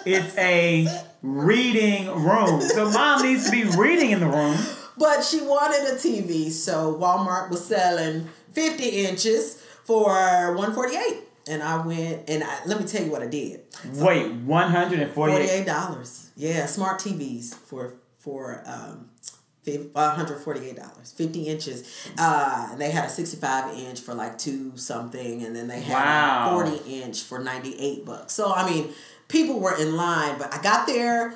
It's 0.03 0.35
a 0.35 0.87
reading 1.21 2.07
room. 2.07 2.59
So 2.59 2.89
mom 2.89 3.21
needs 3.21 3.45
to 3.45 3.51
be 3.51 3.65
reading 3.65 4.09
in 4.09 4.19
the 4.19 4.25
room. 4.25 4.57
But 4.97 5.23
she 5.23 5.41
wanted 5.41 5.81
a 5.91 5.95
TV, 5.95 6.49
so 6.49 6.97
Walmart 6.99 7.49
was 7.49 7.65
selling 7.65 8.29
50 8.53 8.83
inches 9.05 9.61
for 9.83 10.07
148 10.55 11.23
and 11.49 11.63
I 11.63 11.85
went 11.85 12.29
and 12.29 12.43
I, 12.43 12.59
let 12.65 12.79
me 12.79 12.85
tell 12.85 13.03
you 13.03 13.11
what 13.11 13.21
I 13.21 13.27
did. 13.27 13.61
Wait, 13.93 14.31
148. 14.33 15.65
$48. 15.65 16.29
Yeah, 16.35 16.65
smart 16.65 16.99
TVs 16.99 17.53
for 17.53 17.95
for 18.19 18.61
um 18.65 19.09
$148, 19.65 21.13
50 21.15 21.43
inches. 21.43 22.09
Uh, 22.17 22.69
and 22.71 22.79
they 22.79 22.89
had 22.89 23.05
a 23.05 23.09
65 23.09 23.77
inch 23.77 23.99
for 23.99 24.13
like 24.13 24.37
two 24.37 24.75
something, 24.77 25.43
and 25.43 25.53
then 25.55 25.67
they 25.67 25.81
had 25.81 25.93
Wow. 25.93 26.61
a 26.61 26.69
40 26.71 27.01
inch 27.03 27.21
for 27.23 27.39
98 27.39 28.05
bucks. 28.05 28.33
So, 28.33 28.53
I 28.53 28.69
mean, 28.69 28.93
people 29.27 29.59
were 29.59 29.75
in 29.77 29.97
line, 29.97 30.37
but 30.37 30.53
I 30.53 30.61
got 30.61 30.87
there 30.87 31.33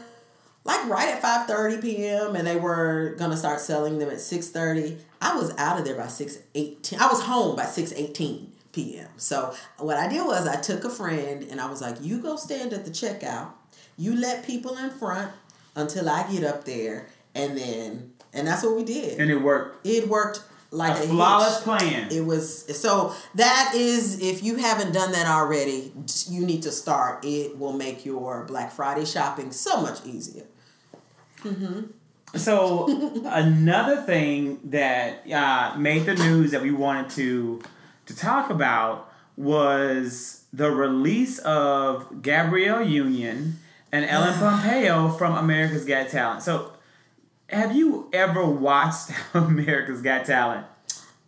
like 0.64 0.88
right 0.88 1.10
at 1.10 1.22
5.30 1.22 1.82
p.m. 1.82 2.36
and 2.36 2.46
they 2.46 2.56
were 2.56 3.16
gonna 3.18 3.38
start 3.38 3.60
selling 3.60 4.00
them 4.00 4.10
at 4.10 4.18
6.30. 4.18 5.00
I 5.22 5.36
was 5.36 5.56
out 5.58 5.80
of 5.80 5.86
there 5.86 5.96
by 5.96 6.06
6.18. 6.06 7.00
I 7.00 7.08
was 7.08 7.22
home 7.24 7.56
by 7.56 7.66
6.18 7.66 8.48
p.m. 8.72 9.08
So 9.18 9.54
what 9.78 9.98
I 9.98 10.08
did 10.08 10.26
was 10.26 10.48
I 10.48 10.60
took 10.62 10.84
a 10.84 10.90
friend 10.90 11.44
and 11.44 11.60
I 11.60 11.70
was 11.70 11.82
like, 11.82 11.98
you 12.02 12.20
go 12.22 12.36
stand 12.36 12.74
at 12.74 12.86
the 12.86 12.92
checkout. 12.92 13.52
You 13.98 14.16
let 14.16 14.46
people 14.46 14.78
in 14.78 14.90
front 14.90 15.32
until 15.76 16.10
I 16.10 16.30
get 16.32 16.44
up 16.44 16.66
there. 16.66 17.08
And 17.34 17.58
then, 17.58 18.14
and 18.34 18.48
that's 18.48 18.64
what 18.64 18.76
we 18.76 18.84
did. 18.84 19.20
And 19.20 19.32
it 19.32 19.42
worked. 19.42 19.86
It 19.86 20.08
worked 20.08 20.42
like 20.72 20.98
A 20.98 21.04
a, 21.04 21.08
flawless 21.08 21.58
hitch. 21.58 21.64
plan. 21.64 22.12
It 22.12 22.26
was 22.26 22.66
so 22.80 23.14
that 23.36 23.74
is 23.76 24.22
if 24.22 24.42
you 24.44 24.56
haven't 24.56 24.94
done 24.94 25.12
that 25.12 25.28
already, 25.28 25.92
you 26.28 26.46
need 26.46 26.64
to 26.64 26.72
start. 26.72 27.24
It 27.24 27.58
will 27.60 27.74
make 27.74 28.06
your 28.06 28.46
Black 28.46 28.72
Friday 28.72 29.06
shopping 29.06 29.52
so 29.52 29.82
much 29.82 30.06
easier. 30.06 30.46
So 32.36 33.22
another 33.26 34.02
thing 34.04 34.60
that 34.66 35.30
uh, 35.30 35.78
made 35.78 36.06
the 36.06 36.16
news 36.16 36.52
that 36.52 36.62
we 36.62 36.72
wanted 36.72 37.10
to 37.12 37.62
to 38.06 38.16
talk 38.16 38.50
about 38.50 39.12
was 39.38 40.46
the 40.54 40.72
release 40.72 41.40
of 41.40 42.22
Gabrielle 42.22 42.84
Union 42.84 43.60
and 43.92 44.06
Ellen 44.06 44.34
Pompeo 44.40 45.10
from 45.10 45.36
America's 45.36 45.86
Got 45.86 46.10
Talent. 46.10 46.44
So, 46.44 46.72
have 47.52 47.76
you 47.76 48.10
ever 48.14 48.46
watched 48.46 49.12
America's 49.34 50.02
Got 50.02 50.26
Talent? 50.26 50.66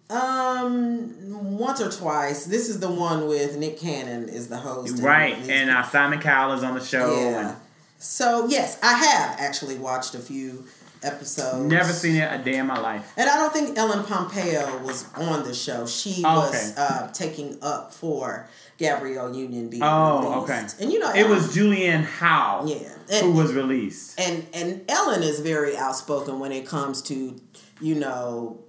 Um, 0.09 1.57
once 1.57 1.81
or 1.81 1.89
twice. 1.91 2.45
This 2.45 2.69
is 2.69 2.79
the 2.79 2.89
one 2.89 3.27
with 3.27 3.57
Nick 3.57 3.79
Cannon 3.79 4.29
is 4.29 4.47
the 4.47 4.57
host. 4.57 5.01
Right, 5.01 5.35
he's- 5.35 5.49
and 5.49 5.69
uh, 5.69 5.83
Simon 5.83 6.19
Cowell 6.19 6.53
is 6.55 6.63
on 6.63 6.73
the 6.75 6.83
show. 6.83 7.15
yeah. 7.19 7.55
So 7.99 8.47
yes, 8.47 8.77
I 8.83 8.93
have 8.95 9.39
actually 9.39 9.77
watched 9.77 10.13
a 10.13 10.19
few 10.19 10.65
episodes. 11.03 11.65
Never 11.71 11.91
seen 11.93 12.15
it 12.17 12.29
a 12.39 12.43
day 12.43 12.57
in 12.57 12.67
my 12.67 12.77
life. 12.79 13.11
And 13.17 13.29
I 13.29 13.35
don't 13.37 13.53
think 13.53 13.77
Ellen 13.77 14.03
Pompeo 14.03 14.79
was 14.83 15.05
on 15.15 15.43
the 15.43 15.53
show. 15.53 15.85
She 15.85 16.21
Oh, 16.25 16.39
was 16.41 16.71
okay. 16.73 16.81
uh, 16.81 17.07
taking 17.11 17.57
up 17.61 17.93
for 17.93 18.47
Gabrielle 18.83 19.35
Union 19.35 19.69
being 19.69 19.83
Oh, 19.83 20.43
released. 20.45 20.75
okay. 20.77 20.83
And 20.83 20.91
you 20.93 20.99
know, 20.99 21.09
It 21.11 21.19
Ellen- 21.25 21.31
was 21.31 21.55
Julianne 21.55 22.03
Howe 22.05 22.63
yeah, 22.65 23.19
who 23.21 23.31
was 23.31 23.53
released. 23.53 24.19
and 24.19 24.45
and 24.53 24.81
Ellen 24.89 25.23
is 25.23 25.39
very 25.39 25.75
outspoken 25.77 26.39
when 26.39 26.51
it 26.51 26.65
comes 26.67 27.01
to 27.03 27.35
you 27.81 27.95
know 27.95 28.59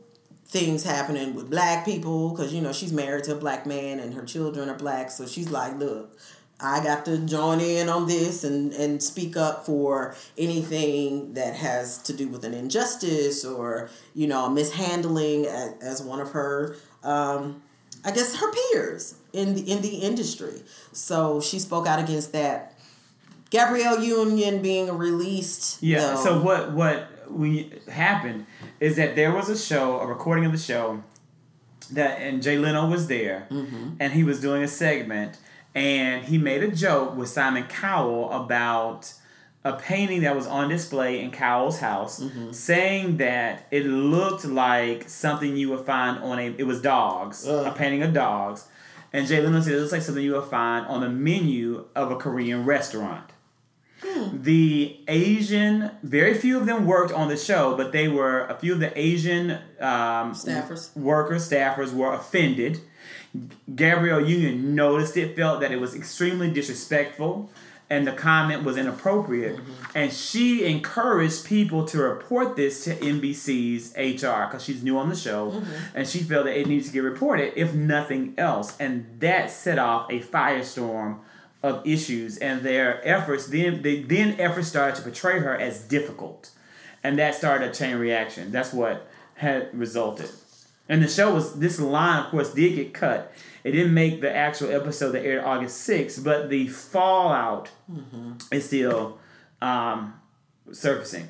things 0.47 0.85
happening 0.85 1.35
with 1.35 1.51
black 1.51 1.85
people 1.85 2.31
because 2.31 2.53
you 2.55 2.61
know 2.61 2.73
she's 2.73 2.93
married 2.93 3.25
to 3.25 3.33
a 3.33 3.41
black 3.47 3.67
man 3.67 3.99
and 3.99 4.15
her 4.15 4.23
children 4.25 4.69
are 4.69 4.77
black 4.77 5.11
so 5.11 5.27
she's 5.27 5.51
like 5.51 5.77
look 5.81 6.17
i 6.61 6.81
got 6.85 7.05
to 7.05 7.19
join 7.27 7.59
in 7.61 7.89
on 7.89 8.07
this 8.07 8.45
and 8.45 8.73
and 8.75 9.03
speak 9.03 9.37
up 9.37 9.67
for 9.67 10.15
anything 10.39 11.35
that 11.35 11.57
has 11.57 11.99
to 11.99 12.13
do 12.13 12.29
with 12.29 12.45
an 12.45 12.55
injustice 12.55 13.45
or 13.45 13.91
you 14.15 14.29
know 14.29 14.49
mishandling 14.49 15.45
as, 15.47 15.73
as 15.83 16.03
one 16.03 16.21
of 16.21 16.31
her 16.31 16.77
um 17.03 17.61
i 18.05 18.11
guess 18.11 18.37
her 18.37 18.53
peers 18.53 19.15
in 19.33 19.55
the 19.55 19.61
in 19.71 19.83
the 19.83 19.97
industry. 19.97 20.63
So 20.93 21.41
she 21.41 21.59
spoke 21.59 21.87
out 21.87 21.99
against 21.99 22.33
that. 22.33 22.73
Gabrielle 23.51 24.03
union 24.03 24.63
being 24.63 24.97
released 24.97 25.83
Yeah. 25.83 26.15
though- 26.15 26.25
So 26.25 26.41
what 26.43 26.73
what 26.73 27.09
we 27.31 27.73
happened 27.91 28.47
is 28.81 28.97
that 28.97 29.17
there 29.17 29.33
was 29.33 29.49
a 29.49 29.57
show, 29.57 29.99
a 30.01 30.07
recording 30.07 30.45
of 30.45 30.53
the 30.53 30.59
show, 30.59 31.03
that 31.93 32.21
and 32.21 32.43
Jay 32.43 32.59
Leno 32.59 32.87
was 32.89 33.07
there, 33.09 33.47
mm-hmm. 33.51 33.91
and 34.01 34.13
he 34.13 34.23
was 34.25 34.41
doing 34.41 34.63
a 34.63 34.69
segment, 34.69 35.37
and 35.75 36.25
he 36.25 36.39
made 36.39 36.63
a 36.63 36.69
joke 36.69 37.17
with 37.17 37.29
Simon 37.29 37.65
Cowell 37.65 38.31
about 38.33 39.13
a 39.65 39.73
painting 39.75 40.23
that 40.23 40.37
was 40.37 40.47
on 40.47 40.69
display 40.69 41.21
in 41.21 41.31
Cowell's 41.31 41.79
house, 41.79 42.23
saying 42.53 43.17
that 43.17 43.67
it 43.71 43.87
looked 43.87 44.45
like 44.45 45.09
something 45.09 45.57
you 45.57 45.71
would 45.71 45.87
find 45.87 46.19
on 46.19 46.39
a 46.39 46.55
it 46.59 46.67
was 46.67 46.83
dogs, 46.83 47.47
Ugh. 47.47 47.67
a 47.67 47.71
painting 47.73 48.03
of 48.03 48.13
dogs. 48.13 48.69
And 49.13 49.29
Jay 49.29 49.41
Leno 49.41 49.61
said 49.61 49.75
it 49.75 49.79
looks 49.79 49.93
like 49.93 50.03
something 50.03 50.25
you 50.25 50.33
would 50.33 50.51
find 50.51 50.87
on 50.87 51.01
the 51.01 51.09
menu 51.09 51.87
of 51.95 52.11
a 52.11 52.17
Korean 52.17 52.65
restaurant 52.65 53.31
the 54.33 55.01
Asian, 55.09 55.91
very 56.03 56.35
few 56.35 56.59
of 56.59 56.67
them 56.67 56.87
worked 56.87 57.13
on 57.13 57.29
the 57.29 57.37
show, 57.37 57.77
but 57.77 57.93
they 57.93 58.09
were 58.09 58.47
a 58.47 58.55
few 58.55 58.75
of 58.75 58.81
the 58.81 58.97
Asian 58.99 59.53
um, 59.81 60.35
Staffers. 60.35 60.95
workers, 60.97 61.49
staffers 61.49 61.93
were 61.93 62.13
offended. 62.13 62.81
Gabrielle 63.75 64.25
Union 64.25 64.75
noticed 64.75 65.17
it, 65.17 65.35
felt 65.35 65.61
that 65.61 65.73
it 65.73 65.81
was 65.81 65.95
extremely 65.95 66.51
disrespectful, 66.51 67.51
and 67.91 68.07
the 68.07 68.13
comment 68.13 68.65
was 68.65 68.77
inappropriate. 68.77 69.57
Mm-hmm. 69.57 69.99
And 69.99 70.13
she 70.13 70.65
encouraged 70.65 71.45
people 71.45 71.85
to 71.87 71.99
report 71.99 72.57
this 72.57 72.85
to 72.85 72.97
NBC's 72.97 73.95
HR 73.97 74.47
because 74.49 74.65
she's 74.65 74.83
new 74.83 74.99
on 74.99 75.09
the 75.09 75.17
show, 75.17 75.53
mm-hmm. 75.53 75.97
and 75.97 76.09
she 76.09 76.21
felt 76.21 76.47
that 76.47 76.59
it 76.59 76.67
needs 76.67 76.87
to 76.87 76.93
get 76.93 77.01
reported, 77.01 77.53
if 77.57 77.75
nothing 77.75 78.35
else. 78.39 78.77
And 78.81 79.07
that 79.21 79.51
set 79.51 79.79
off 79.79 80.11
a 80.11 80.21
firestorm 80.21 81.19
of 81.63 81.87
issues, 81.87 82.37
and 82.39 82.63
their 82.63 83.01
efforts 83.09 83.47
then 83.47 83.81
they 83.81 84.03
then 84.03 84.39
efforts 84.39 84.69
started 84.69 84.97
to 84.97 85.03
portray 85.03 85.41
her 85.41 85.57
as 85.57 85.81
difficult, 85.81 86.51
and 87.03 87.19
that 87.19 87.35
started 87.35 87.71
a 87.71 87.75
chain 87.75 87.97
reaction. 87.97 88.53
That's 88.53 88.73
what 88.73 89.09
had 89.37 89.71
resulted. 89.73 90.31
And 90.89 91.03
the 91.03 91.09
show 91.09 91.33
was 91.33 91.59
this 91.59 91.81
line, 91.81 92.25
of 92.25 92.31
course, 92.31 92.53
did 92.53 92.75
get 92.75 92.93
cut. 92.93 93.33
It 93.63 93.73
didn't 93.73 93.95
make 93.95 94.21
the 94.21 94.35
actual 94.35 94.71
episode 94.71 95.13
that 95.13 95.25
aired 95.25 95.43
August 95.43 95.89
6th, 95.89 96.23
but 96.23 96.51
the 96.51 96.69
fallout 96.69 97.71
is 98.53 98.67
still 98.67 99.19
um, 99.63 100.21
surfacing. 100.71 101.29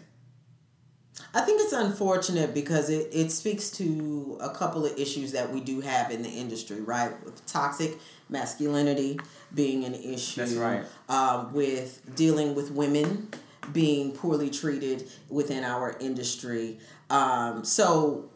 I 1.33 1.43
think 1.43 1.61
it's 1.63 1.73
unfortunate 1.73 2.55
because 2.55 2.91
it, 2.91 3.09
it 3.13 3.31
speaks 3.31 3.71
to 3.73 4.39
a 4.41 4.51
couple 4.51 4.85
of 4.85 4.99
issues 4.99 5.33
that 5.33 5.53
we 5.53 5.61
do 5.61 5.81
have 5.81 6.11
in 6.11 6.23
the 6.23 6.29
industry, 6.29 6.81
right? 6.81 7.13
With 7.25 7.45
toxic 7.47 7.99
masculinity 8.29 9.21
being 9.55 9.85
an 9.85 9.95
issue. 9.95 10.41
That's 10.41 10.55
right. 10.55 10.85
Um, 11.09 11.53
with 11.53 12.15
dealing 12.17 12.55
with 12.55 12.73
women 12.73 13.29
being 13.73 14.13
poorly 14.13 14.51
treated 14.51 15.09
within 15.29 15.65
our 15.65 15.97
industry. 15.99 16.79
Um, 17.11 17.65
so 17.65 18.31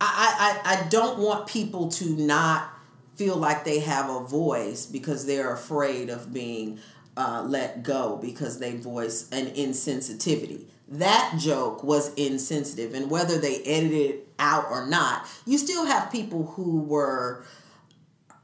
I, 0.00 0.60
I, 0.64 0.74
I 0.74 0.88
don't 0.88 1.18
want 1.18 1.46
people 1.46 1.88
to 1.92 2.16
not 2.16 2.70
feel 3.16 3.36
like 3.36 3.64
they 3.64 3.80
have 3.80 4.10
a 4.10 4.20
voice 4.20 4.86
because 4.86 5.26
they're 5.26 5.52
afraid 5.52 6.10
of 6.10 6.32
being 6.32 6.80
uh, 7.16 7.44
let 7.46 7.82
go 7.82 8.18
because 8.20 8.58
they 8.58 8.76
voice 8.76 9.30
an 9.30 9.46
insensitivity. 9.46 10.64
That 10.88 11.36
joke 11.38 11.82
was 11.82 12.12
insensitive, 12.14 12.92
and 12.94 13.10
whether 13.10 13.38
they 13.38 13.62
edited 13.62 14.10
it 14.10 14.28
out 14.38 14.66
or 14.70 14.86
not, 14.86 15.26
you 15.46 15.56
still 15.58 15.86
have 15.86 16.12
people 16.12 16.44
who 16.44 16.82
were 16.82 17.44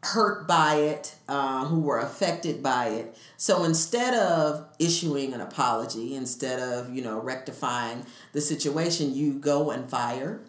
hurt 0.03 0.49
by 0.49 0.77
it, 0.77 1.15
uh, 1.29 1.67
who 1.67 1.81
were 1.81 1.99
affected 1.99 2.63
by 2.63 2.89
it. 2.89 3.19
So 3.37 3.65
instead 3.65 4.15
of 4.15 4.67
issuing 4.79 5.35
an 5.35 5.43
apology, 5.43 6.15
instead 6.15 6.61
of 6.61 6.95
you 6.95 7.03
know 7.03 7.21
rectifying 7.21 8.07
the 8.33 8.41
situation, 8.41 9.15
you 9.15 9.35
go 9.35 9.71
and 9.71 9.91
fire 9.91 10.41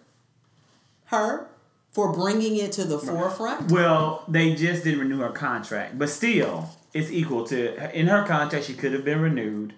her 1.12 1.48
for 1.92 2.12
bringing 2.14 2.56
it 2.58 2.72
to 2.74 2.84
the 2.86 2.98
forefront. 2.98 3.72
Well, 3.72 4.24
they 4.28 4.56
just 4.56 4.84
didn't 4.84 5.00
renew 5.02 5.20
her 5.20 5.30
contract, 5.30 6.00
but 6.00 6.10
still, 6.10 6.70
it's 6.94 7.12
equal 7.12 7.46
to 7.48 7.98
in 7.98 8.08
her 8.08 8.24
contract. 8.26 8.66
She 8.66 8.74
could 8.74 8.94
have 8.94 9.04
been 9.06 9.20
renewed, 9.22 9.74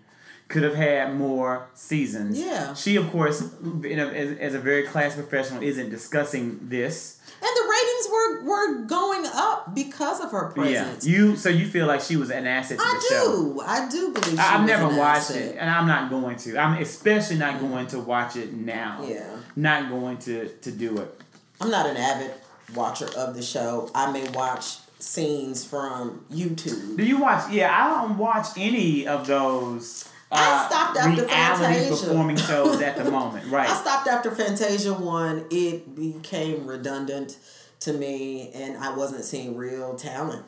could 0.48 0.62
have 0.64 0.76
had 0.76 1.16
more 1.16 1.68
seasons. 1.74 2.40
Yeah. 2.40 2.76
She, 2.76 2.96
of 2.98 3.10
course, 3.12 3.42
in 3.64 4.00
a, 4.00 4.08
as, 4.08 4.38
as 4.38 4.54
a 4.54 4.60
very 4.60 4.84
class 4.84 5.16
professional, 5.16 5.64
isn't 5.64 5.90
discussing 5.90 6.60
this. 6.70 7.20
And 7.42 7.50
the 7.58 7.70
ratings 7.70 8.08
were 8.12 8.44
were 8.44 8.86
going 8.86 9.26
up 9.34 9.74
because 9.76 10.22
of 10.22 10.32
her 10.32 10.52
presence. 10.52 11.06
Yeah, 11.06 11.18
you. 11.18 11.36
So 11.36 11.50
you 11.50 11.66
feel 11.68 11.88
like 11.88 12.02
she 12.02 12.16
was 12.16 12.30
an 12.30 12.46
asset 12.46 12.78
to 12.78 12.84
I 12.84 12.94
the 12.94 13.08
show. 13.10 13.62
I 13.66 13.80
do. 13.80 13.84
I 13.88 13.90
do 13.90 14.14
believe. 14.14 14.32
She 14.34 14.38
I- 14.38 14.60
I've 14.60 14.68
never 14.68 14.88
watched 14.88 15.32
asset. 15.32 15.42
it, 15.42 15.58
and 15.60 15.70
I'm 15.70 15.88
not 15.88 16.10
going 16.12 16.38
to. 16.38 16.58
I'm 16.58 16.80
especially 16.82 17.38
not 17.38 17.60
going 17.60 17.88
to 17.88 18.00
watch 18.00 18.36
it 18.36 18.54
now. 18.54 19.04
Yeah. 19.06 19.36
Not 19.56 19.90
going 19.90 20.18
to 20.20 20.48
to 20.48 20.72
do 20.72 21.00
it. 21.00 21.20
I'm 21.64 21.72
not 21.72 21.86
an 21.88 21.96
avid 21.96 22.32
watcher 22.76 23.08
of 23.16 23.36
the 23.36 23.42
show. 23.42 23.90
I 23.96 24.12
may 24.12 24.28
watch 24.32 24.78
scenes 25.00 25.64
from 25.64 26.26
YouTube. 26.30 26.98
Do 26.98 27.06
you 27.06 27.20
watch? 27.20 27.50
Yeah, 27.52 27.72
I 27.74 28.02
don't 28.02 28.18
watch 28.18 28.48
any 28.58 29.08
of 29.08 29.26
those. 29.28 30.10
uh, 30.30 30.36
I 30.36 30.68
stopped 30.70 30.98
after 30.98 31.26
Fantasia. 31.26 32.06
performing 32.08 32.36
shows 32.36 32.82
at 32.82 32.98
the 32.98 33.10
moment, 33.10 33.46
right? 33.50 33.70
I 33.70 33.74
stopped 33.76 34.08
after 34.10 34.30
Fantasia 34.32 34.94
one. 34.94 35.46
It 35.52 35.96
became 35.96 36.68
redundant 36.68 37.38
to 37.82 37.94
me, 37.94 38.52
and 38.54 38.78
I 38.78 38.94
wasn't 38.94 39.24
seeing 39.24 39.56
real 39.56 39.96
talent. 39.96 40.46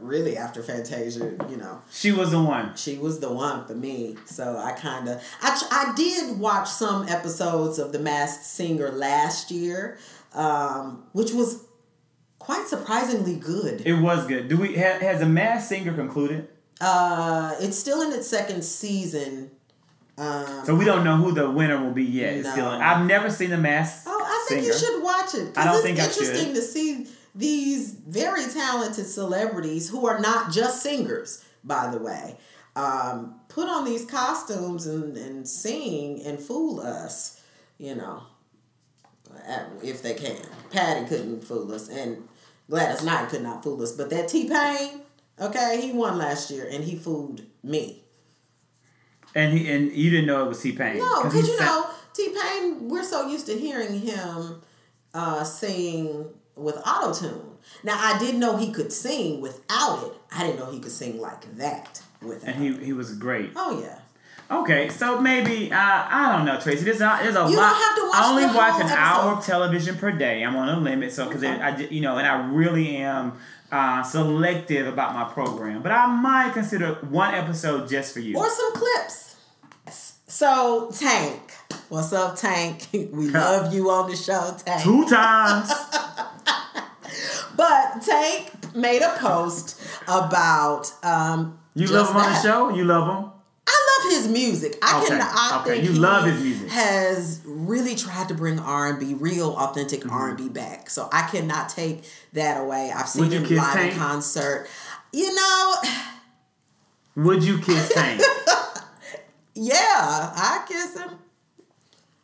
Really, 0.00 0.36
after 0.36 0.62
Fantasia, 0.62 1.36
you 1.50 1.56
know, 1.56 1.82
She 1.90 2.12
was 2.12 2.30
the 2.30 2.40
one. 2.40 2.76
she 2.76 2.96
was 2.98 3.18
the 3.18 3.32
one 3.32 3.66
for 3.66 3.74
me. 3.74 4.16
So 4.26 4.56
I 4.56 4.70
kind 4.70 5.08
of, 5.08 5.20
I, 5.42 5.60
I 5.72 5.92
did 5.96 6.38
watch 6.38 6.68
some 6.68 7.08
episodes 7.08 7.80
of 7.80 7.90
The 7.90 7.98
Masked 7.98 8.44
Singer 8.44 8.92
last 8.92 9.50
year, 9.50 9.98
um, 10.38 11.02
which 11.12 11.32
was 11.32 11.64
quite 12.38 12.66
surprisingly 12.68 13.34
good. 13.34 13.82
It 13.84 13.94
was 14.00 14.26
good. 14.26 14.48
Do 14.48 14.56
we 14.56 14.76
ha, 14.76 14.98
has 15.00 15.20
the 15.20 15.26
Masked 15.26 15.68
Singer 15.68 15.92
concluded? 15.92 16.48
Uh, 16.80 17.56
it's 17.60 17.76
still 17.76 18.00
in 18.02 18.12
its 18.12 18.28
second 18.28 18.62
season. 18.64 19.50
Um, 20.16 20.64
So 20.64 20.74
we 20.74 20.84
don't 20.84 21.04
know 21.04 21.16
who 21.16 21.32
the 21.32 21.50
winner 21.50 21.82
will 21.82 21.92
be 21.92 22.04
yet. 22.04 22.42
No. 22.42 22.52
still, 22.52 22.68
I've 22.68 23.04
never 23.04 23.30
seen 23.30 23.50
the 23.50 23.58
Masked 23.58 24.04
Oh, 24.06 24.22
I 24.24 24.46
think 24.48 24.62
Singer. 24.62 24.72
you 24.72 24.78
should 24.78 25.02
watch 25.02 25.34
it. 25.34 25.58
I 25.58 25.64
don't 25.64 25.74
it's 25.74 25.84
think 25.84 25.98
interesting 25.98 26.54
to 26.54 26.62
see 26.62 27.06
these 27.34 27.92
very 27.92 28.46
talented 28.46 29.06
celebrities 29.06 29.90
who 29.90 30.06
are 30.06 30.18
not 30.20 30.52
just 30.52 30.82
singers, 30.82 31.44
by 31.64 31.88
the 31.90 31.98
way, 31.98 32.36
um, 32.76 33.40
put 33.48 33.68
on 33.68 33.84
these 33.84 34.04
costumes 34.04 34.86
and, 34.86 35.16
and 35.16 35.48
sing 35.48 36.22
and 36.24 36.38
fool 36.38 36.80
us, 36.80 37.40
you 37.76 37.94
know, 37.96 38.22
if 39.82 40.02
they 40.02 40.14
can. 40.14 40.36
Patti 40.70 41.06
couldn't 41.06 41.44
fool 41.44 41.72
us, 41.72 41.88
and 41.88 42.28
Gladys 42.68 43.02
Knight 43.04 43.28
could 43.30 43.42
not 43.42 43.62
fool 43.62 43.82
us, 43.82 43.92
but 43.92 44.10
that 44.10 44.28
T 44.28 44.48
Pain, 44.48 45.00
okay, 45.40 45.80
he 45.80 45.92
won 45.92 46.18
last 46.18 46.50
year 46.50 46.68
and 46.70 46.84
he 46.84 46.96
fooled 46.96 47.42
me. 47.62 48.04
and 49.34 49.56
he 49.56 49.70
and 49.70 49.92
you 49.92 50.10
didn't 50.10 50.26
know 50.26 50.44
it 50.44 50.48
was 50.48 50.60
T 50.60 50.72
Pain. 50.72 50.98
No, 50.98 51.24
because 51.24 51.48
you 51.48 51.58
know, 51.60 51.86
T 52.12 52.34
Pain, 52.42 52.88
we're 52.88 53.04
so 53.04 53.28
used 53.28 53.46
to 53.46 53.58
hearing 53.58 54.00
him 54.00 54.60
uh, 55.14 55.44
sing 55.44 56.26
with 56.56 56.76
auto 56.86 57.12
tune. 57.12 57.44
Now, 57.84 57.96
I 57.98 58.18
didn't 58.18 58.40
know 58.40 58.56
he 58.56 58.72
could 58.72 58.92
sing 58.92 59.40
without 59.40 60.04
it. 60.06 60.12
I 60.32 60.44
didn't 60.44 60.58
know 60.58 60.70
he 60.70 60.80
could 60.80 60.92
sing 60.92 61.20
like 61.20 61.56
that 61.56 62.02
without 62.22 62.54
and 62.54 62.62
he 62.78 62.84
he 62.84 62.92
was 62.92 63.14
great. 63.14 63.50
Oh, 63.56 63.80
yeah. 63.80 63.98
Okay, 64.50 64.88
so 64.88 65.20
maybe 65.20 65.70
uh, 65.70 65.76
I 65.78 66.32
don't 66.34 66.46
know, 66.46 66.58
Tracey. 66.58 66.84
There's 66.84 67.02
a, 67.02 67.18
there's 67.22 67.36
a 67.36 67.40
You 67.50 67.54
don't 67.54 67.56
lot. 67.56 67.74
have 67.76 67.96
to 67.96 68.02
watch 68.08 68.14
I 68.16 68.30
only 68.30 68.46
watch 68.56 68.80
an 68.80 68.88
hour 68.88 69.32
of 69.34 69.44
television 69.44 69.96
per 69.96 70.10
day. 70.10 70.42
I'm 70.42 70.56
on 70.56 70.68
a 70.70 70.80
limit, 70.80 71.12
so 71.12 71.26
because 71.26 71.44
Okay. 71.44 71.60
I 71.60 71.76
you 71.76 72.00
know, 72.00 72.16
and 72.16 72.26
I 72.26 72.46
really 72.48 72.96
am 72.96 73.34
uh, 73.70 74.02
selective 74.02 74.86
about 74.86 75.12
my 75.14 75.24
program. 75.32 75.82
But 75.82 75.92
I 75.92 76.06
might 76.06 76.54
consider 76.54 76.94
one 77.10 77.34
episode 77.34 77.88
just 77.90 78.14
for 78.14 78.20
you. 78.20 78.38
Or 78.38 78.48
some 78.48 78.72
clips. 78.72 79.36
So, 80.30 80.90
Tank. 80.98 81.40
What's 81.90 82.12
up, 82.14 82.36
Tank? 82.36 82.86
We 82.92 83.28
love 83.30 83.74
you 83.74 83.90
on 83.90 84.08
the 84.10 84.16
show, 84.16 84.54
Tank. 84.64 84.82
Two 84.82 85.06
times. 85.08 85.70
But 87.56 88.02
Tank 88.04 88.74
made 88.76 89.02
a 89.02 89.16
post 89.18 89.80
about 90.06 90.92
um, 91.02 91.58
You 91.74 91.88
love 91.88 92.10
him 92.10 92.16
on 92.18 92.32
the 92.32 92.40
show. 92.42 92.68
You 92.70 92.84
love 92.84 93.06
him. 93.24 93.30
Love 94.04 94.12
his 94.12 94.28
music. 94.28 94.76
I 94.82 94.98
Okay, 94.98 95.08
can. 95.08 95.20
I 95.22 95.62
okay, 95.62 95.82
you 95.84 95.92
love 95.92 96.24
his 96.26 96.42
music. 96.42 96.68
Has 96.70 97.40
really 97.44 97.94
tried 97.94 98.28
to 98.28 98.34
bring 98.34 98.58
R 98.58 98.88
and 98.90 98.98
B, 99.00 99.14
real 99.14 99.54
authentic 99.56 100.00
Mm-hmm. 100.00 100.10
R 100.10 100.28
and 100.30 100.38
B 100.38 100.48
back. 100.48 100.90
So 100.90 101.08
I 101.12 101.22
cannot 101.22 101.68
take 101.68 102.04
that 102.32 102.60
away. 102.60 102.92
I've 102.94 103.08
seen 103.08 103.30
him 103.30 103.42
live 103.44 103.72
Tank? 103.74 103.92
in 103.92 103.98
concert. 103.98 104.68
You 105.12 105.34
know, 105.34 105.74
Would 107.16 107.42
you 107.42 107.58
kiss 107.60 107.88
Tank? 107.94 108.20
yeah, 109.54 109.74
I 109.76 110.64
kiss 110.68 110.96
him. 110.96 111.10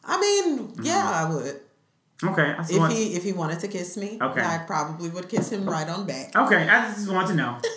I 0.04 0.20
mean, 0.20 0.58
Mm-hmm. 0.68 0.82
yeah, 0.84 1.10
I 1.10 1.32
would. 1.34 1.60
Okay, 2.22 2.54
I 2.56 2.62
If 2.62 2.90
he 2.92 3.14
if 3.16 3.24
he 3.24 3.32
wanted 3.32 3.58
to 3.60 3.68
kiss 3.68 3.96
me, 3.96 4.18
Okay. 4.20 4.40
I 4.40 4.58
probably 4.66 5.08
would 5.10 5.28
kiss 5.28 5.50
him 5.50 5.68
right 5.68 5.88
on 5.88 6.06
back. 6.06 6.34
Okay, 6.37 6.68
I 6.68 6.92
just 6.92 7.10
want 7.10 7.28
to 7.28 7.34
know. 7.34 7.58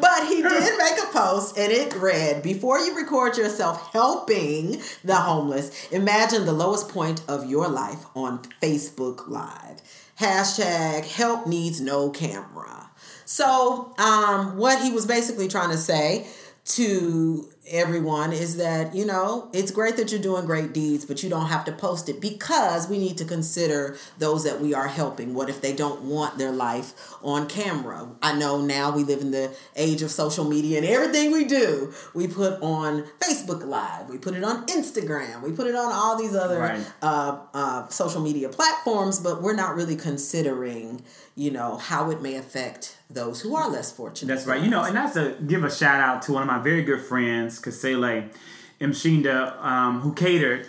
But 0.00 0.26
he 0.26 0.42
did 0.42 0.78
make 0.78 0.98
a 1.02 1.06
post 1.12 1.58
and 1.58 1.70
it 1.72 1.94
read 1.94 2.42
Before 2.42 2.78
you 2.78 2.96
record 2.96 3.36
yourself 3.36 3.92
helping 3.92 4.80
the 5.04 5.16
homeless, 5.16 5.88
imagine 5.90 6.46
the 6.46 6.52
lowest 6.52 6.88
point 6.88 7.22
of 7.28 7.48
your 7.48 7.68
life 7.68 8.06
on 8.14 8.42
Facebook 8.62 9.28
Live. 9.28 9.80
Hashtag 10.18 11.04
help 11.04 11.46
needs 11.46 11.80
no 11.80 12.10
camera. 12.10 12.90
So, 13.24 13.94
um, 13.98 14.56
what 14.56 14.82
he 14.82 14.90
was 14.90 15.06
basically 15.06 15.48
trying 15.48 15.70
to 15.70 15.76
say 15.76 16.26
to 16.64 17.48
everyone 17.70 18.32
is 18.32 18.56
that, 18.56 18.94
you 18.94 19.04
know, 19.04 19.48
it's 19.52 19.70
great 19.70 19.96
that 19.96 20.10
you're 20.10 20.20
doing 20.20 20.46
great 20.46 20.72
deeds, 20.72 21.04
but 21.04 21.22
you 21.22 21.28
don't 21.30 21.46
have 21.46 21.64
to 21.66 21.72
post 21.72 22.08
it 22.08 22.20
because 22.20 22.88
we 22.88 22.98
need 22.98 23.18
to 23.18 23.24
consider 23.24 23.96
those 24.18 24.44
that 24.44 24.60
we 24.60 24.74
are 24.74 24.88
helping. 24.88 25.34
What 25.34 25.48
if 25.48 25.60
they 25.60 25.74
don't 25.74 26.02
want 26.02 26.38
their 26.38 26.52
life 26.52 26.92
on 27.22 27.46
camera? 27.48 28.08
I 28.22 28.38
know 28.38 28.60
now 28.60 28.94
we 28.94 29.04
live 29.04 29.20
in 29.20 29.30
the 29.30 29.54
age 29.76 30.02
of 30.02 30.10
social 30.10 30.44
media 30.44 30.78
and 30.78 30.86
everything 30.86 31.32
we 31.32 31.44
do, 31.44 31.92
we 32.14 32.26
put 32.26 32.60
on 32.62 33.04
Facebook 33.20 33.64
Live, 33.64 34.08
we 34.08 34.18
put 34.18 34.34
it 34.34 34.44
on 34.44 34.66
Instagram, 34.66 35.42
we 35.42 35.52
put 35.52 35.66
it 35.66 35.74
on 35.74 35.92
all 35.92 36.16
these 36.16 36.34
other 36.34 36.58
Right. 36.58 36.80
uh, 37.02 37.38
uh, 37.54 37.88
social 37.88 38.20
media 38.20 38.48
platforms, 38.48 39.20
but 39.20 39.42
we're 39.42 39.54
not 39.54 39.74
really 39.76 39.96
considering, 39.96 41.02
you 41.34 41.50
know, 41.50 41.76
how 41.76 42.10
it 42.10 42.20
may 42.22 42.36
affect 42.36 42.96
those 43.10 43.40
who 43.40 43.56
are 43.56 43.70
less 43.70 43.90
fortunate. 43.90 44.34
That's 44.34 44.46
right. 44.46 44.62
You 44.62 44.68
know, 44.68 44.84
and 44.84 44.94
that's 44.94 45.14
to 45.14 45.36
give 45.46 45.64
a 45.64 45.70
shout 45.70 46.00
out 46.00 46.22
to 46.22 46.32
one 46.32 46.42
of 46.42 46.48
my 46.48 46.58
very 46.58 46.82
good 46.82 47.00
friends, 47.00 47.57
Kasele 47.60 48.32
Mshinda, 48.80 49.62
um, 49.62 50.00
who 50.00 50.12
catered 50.12 50.68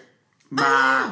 my, 0.50 0.64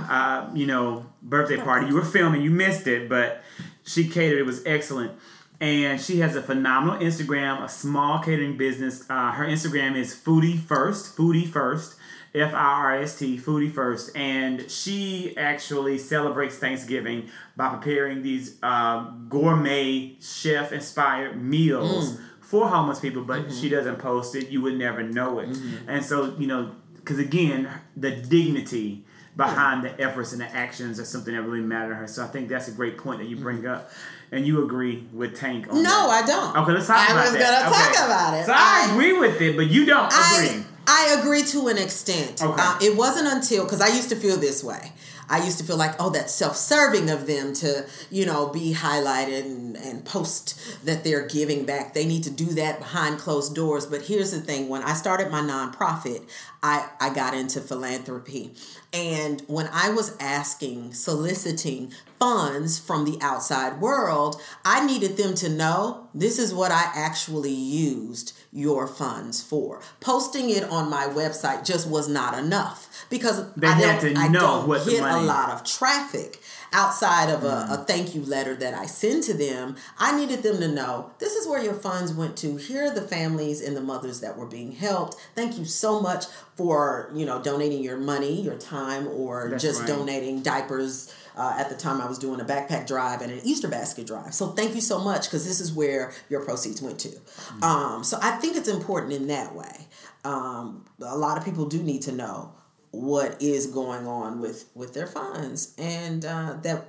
uh, 0.09 0.49
you 0.55 0.65
know, 0.65 1.05
birthday 1.21 1.57
party. 1.57 1.87
You 1.87 1.95
were 1.95 2.05
filming, 2.05 2.41
you 2.41 2.49
missed 2.49 2.87
it, 2.87 3.07
but 3.07 3.43
she 3.85 4.07
catered. 4.07 4.39
It 4.39 4.45
was 4.45 4.65
excellent. 4.65 5.11
And 5.59 5.99
she 5.99 6.19
has 6.19 6.35
a 6.35 6.41
phenomenal 6.41 6.99
Instagram, 6.99 7.63
a 7.63 7.69
small 7.69 8.19
catering 8.19 8.57
business. 8.57 9.09
Uh, 9.09 9.31
her 9.31 9.45
Instagram 9.45 9.95
is 9.95 10.13
Foodie 10.13 10.59
First, 10.59 11.15
Foodie 11.15 11.47
First, 11.47 11.95
F 12.35 12.53
I 12.53 12.57
R 12.57 13.01
S 13.01 13.17
T, 13.17 13.37
Foodie 13.37 13.71
First. 13.71 14.15
And 14.15 14.69
she 14.69 15.35
actually 15.35 15.97
celebrates 15.97 16.57
Thanksgiving 16.57 17.29
by 17.55 17.69
preparing 17.69 18.21
these 18.21 18.57
uh, 18.61 19.09
gourmet, 19.29 20.15
chef 20.19 20.71
inspired 20.71 21.41
meals 21.41 22.19
for 22.47 22.69
homeless 22.69 23.01
people, 23.01 23.23
but 23.23 23.41
mm-hmm. 23.41 23.59
she 23.59 23.67
doesn't 23.67 23.97
post 23.97 24.33
it. 24.33 24.47
You 24.47 24.61
would 24.61 24.77
never 24.77 25.03
know 25.03 25.39
it. 25.39 25.49
Mm-hmm. 25.49 25.89
And 25.89 26.05
so, 26.05 26.33
you 26.37 26.47
know, 26.47 26.71
because 26.95 27.19
again, 27.19 27.69
the 27.97 28.11
dignity 28.11 29.03
behind 29.35 29.83
the 29.83 29.99
efforts 30.01 30.31
and 30.31 30.39
the 30.39 30.55
actions 30.55 30.97
is 30.97 31.09
something 31.09 31.35
that 31.35 31.41
really 31.41 31.59
matter 31.59 31.89
to 31.89 31.95
her. 31.95 32.07
So 32.07 32.23
I 32.23 32.27
think 32.27 32.47
that's 32.47 32.69
a 32.69 32.71
great 32.71 32.97
point 32.97 33.19
that 33.19 33.27
you 33.27 33.35
bring 33.35 33.57
mm-hmm. 33.57 33.67
up. 33.67 33.91
And 34.31 34.47
you 34.47 34.63
agree 34.63 35.07
with 35.13 35.37
Tank 35.37 35.67
on 35.69 35.83
No, 35.83 36.07
that. 36.07 36.23
I 36.23 36.27
don't. 36.27 36.57
Okay, 36.57 36.71
let's 36.71 36.87
talk 36.87 36.97
I 36.97 37.11
about 37.11 37.23
was 37.23 37.33
that. 37.33 37.63
gonna 37.63 37.69
Okay. 37.69 37.93
talk 37.95 38.05
about 38.05 38.33
it. 38.33 38.45
So 38.45 38.53
I, 38.53 38.87
I- 38.87 38.91
agree 38.91 39.13
with 39.13 39.41
it, 39.41 39.57
but 39.57 39.67
you 39.67 39.85
don't 39.85 40.07
agree. 40.07 40.49
I 40.49 40.65
I 40.87 41.17
agree 41.19 41.43
to 41.43 41.67
an 41.67 41.77
extent. 41.77 42.41
Okay. 42.41 42.61
Uh, 42.61 42.77
it 42.81 42.95
wasn't 42.95 43.27
until 43.27 43.65
because 43.65 43.81
I 43.81 43.87
used 43.87 44.07
to 44.09 44.15
feel 44.15 44.37
this 44.37 44.63
way. 44.63 44.93
I 45.29 45.43
used 45.43 45.57
to 45.59 45.63
feel 45.63 45.77
like, 45.77 45.95
oh, 45.99 46.09
that's 46.09 46.33
self 46.33 46.55
serving 46.55 47.09
of 47.09 47.27
them 47.27 47.53
to, 47.53 47.85
you 48.09 48.25
know, 48.25 48.47
be 48.47 48.73
highlighted 48.73 49.45
and, 49.45 49.77
and 49.77 50.05
post 50.05 50.85
that 50.85 51.03
they're 51.03 51.27
giving 51.27 51.65
back. 51.65 51.93
They 51.93 52.05
need 52.05 52.23
to 52.23 52.29
do 52.29 52.45
that 52.55 52.79
behind 52.79 53.19
closed 53.19 53.55
doors. 53.55 53.85
But 53.85 54.03
here's 54.03 54.31
the 54.31 54.41
thing 54.41 54.69
when 54.69 54.83
I 54.83 54.93
started 54.93 55.31
my 55.31 55.41
nonprofit, 55.41 56.27
I, 56.63 56.89
I 56.99 57.13
got 57.13 57.33
into 57.33 57.61
philanthropy. 57.61 58.53
And 58.93 59.41
when 59.47 59.69
I 59.71 59.89
was 59.89 60.15
asking, 60.19 60.93
soliciting 60.93 61.91
funds 62.19 62.79
from 62.79 63.05
the 63.05 63.17
outside 63.21 63.79
world, 63.79 64.41
I 64.65 64.85
needed 64.85 65.17
them 65.17 65.35
to 65.35 65.49
know 65.49 66.07
this 66.13 66.39
is 66.39 66.53
what 66.53 66.71
I 66.71 66.89
actually 66.95 67.53
used 67.53 68.35
your 68.51 68.87
funds 68.87 69.41
for. 69.43 69.81
Posting 69.99 70.49
it 70.49 70.63
on 70.63 70.89
my 70.89 71.05
website 71.05 71.65
just 71.65 71.87
was 71.87 72.07
not 72.07 72.37
enough 72.37 72.96
because 73.09 73.51
They 73.53 73.67
I 73.67 73.71
had 73.71 74.01
don't, 74.01 74.13
to 74.15 74.19
I 74.19 74.27
know 74.27 74.39
don't 74.39 74.67
what 74.67 74.85
the 74.85 74.91
get 74.91 75.03
a 75.03 75.21
lot 75.21 75.51
of 75.51 75.63
traffic 75.63 76.41
outside 76.73 77.29
of 77.29 77.43
a, 77.43 77.47
Mm. 77.47 77.71
a 77.73 77.77
thank 77.85 78.13
you 78.13 78.23
letter 78.25 78.53
that 78.55 78.73
I 78.73 78.85
send 78.85 79.23
to 79.23 79.33
them. 79.33 79.75
I 79.97 80.17
needed 80.17 80.43
them 80.43 80.59
to 80.59 80.67
know 80.67 81.11
this 81.19 81.33
is 81.35 81.47
where 81.47 81.63
your 81.63 81.73
funds 81.73 82.13
went 82.13 82.35
to. 82.37 82.57
Here 82.57 82.85
are 82.85 82.93
the 82.93 83.01
families 83.01 83.61
and 83.61 83.75
the 83.75 83.81
mothers 83.81 84.19
that 84.21 84.37
were 84.37 84.45
being 84.45 84.73
helped. 84.73 85.15
Thank 85.35 85.57
you 85.57 85.65
so 85.65 85.99
much 86.01 86.25
for 86.55 87.11
you 87.15 87.25
know 87.25 87.41
donating 87.41 87.83
your 87.83 87.97
money, 87.97 88.41
your 88.41 88.55
time, 88.57 89.07
or 89.07 89.49
That's 89.49 89.63
just 89.63 89.79
right. 89.81 89.87
donating 89.87 90.41
diapers. 90.41 91.13
Uh, 91.37 91.53
at 91.59 91.69
the 91.69 91.75
time, 91.75 92.01
I 92.01 92.07
was 92.07 92.17
doing 92.17 92.41
a 92.41 92.43
backpack 92.45 92.87
drive 92.87 93.21
and 93.21 93.31
an 93.31 93.39
Easter 93.43 93.67
basket 93.67 94.07
drive. 94.07 94.33
So 94.33 94.47
thank 94.47 94.73
you 94.73 94.81
so 94.81 94.97
much 94.97 95.25
because 95.25 95.45
this 95.45 95.59
is 95.59 95.71
where 95.71 96.11
your 96.29 96.43
proceeds 96.43 96.81
went 96.81 96.97
to. 97.01 97.09
Mm. 97.09 97.63
Um, 97.63 98.03
so 98.03 98.17
I 98.23 98.31
think 98.37 98.57
it's 98.57 98.67
important 98.67 99.13
in 99.13 99.27
that 99.27 99.53
way. 99.53 99.87
Um, 100.25 100.85
a 100.99 101.15
lot 101.15 101.37
of 101.37 101.45
people 101.45 101.67
do 101.67 101.81
need 101.83 102.01
to 102.03 102.11
know 102.11 102.53
what 102.91 103.41
is 103.41 103.67
going 103.67 104.07
on 104.07 104.39
with 104.41 104.65
with 104.75 104.93
their 104.93 105.07
funds 105.07 105.73
and 105.77 106.25
uh, 106.25 106.53
that 106.63 106.85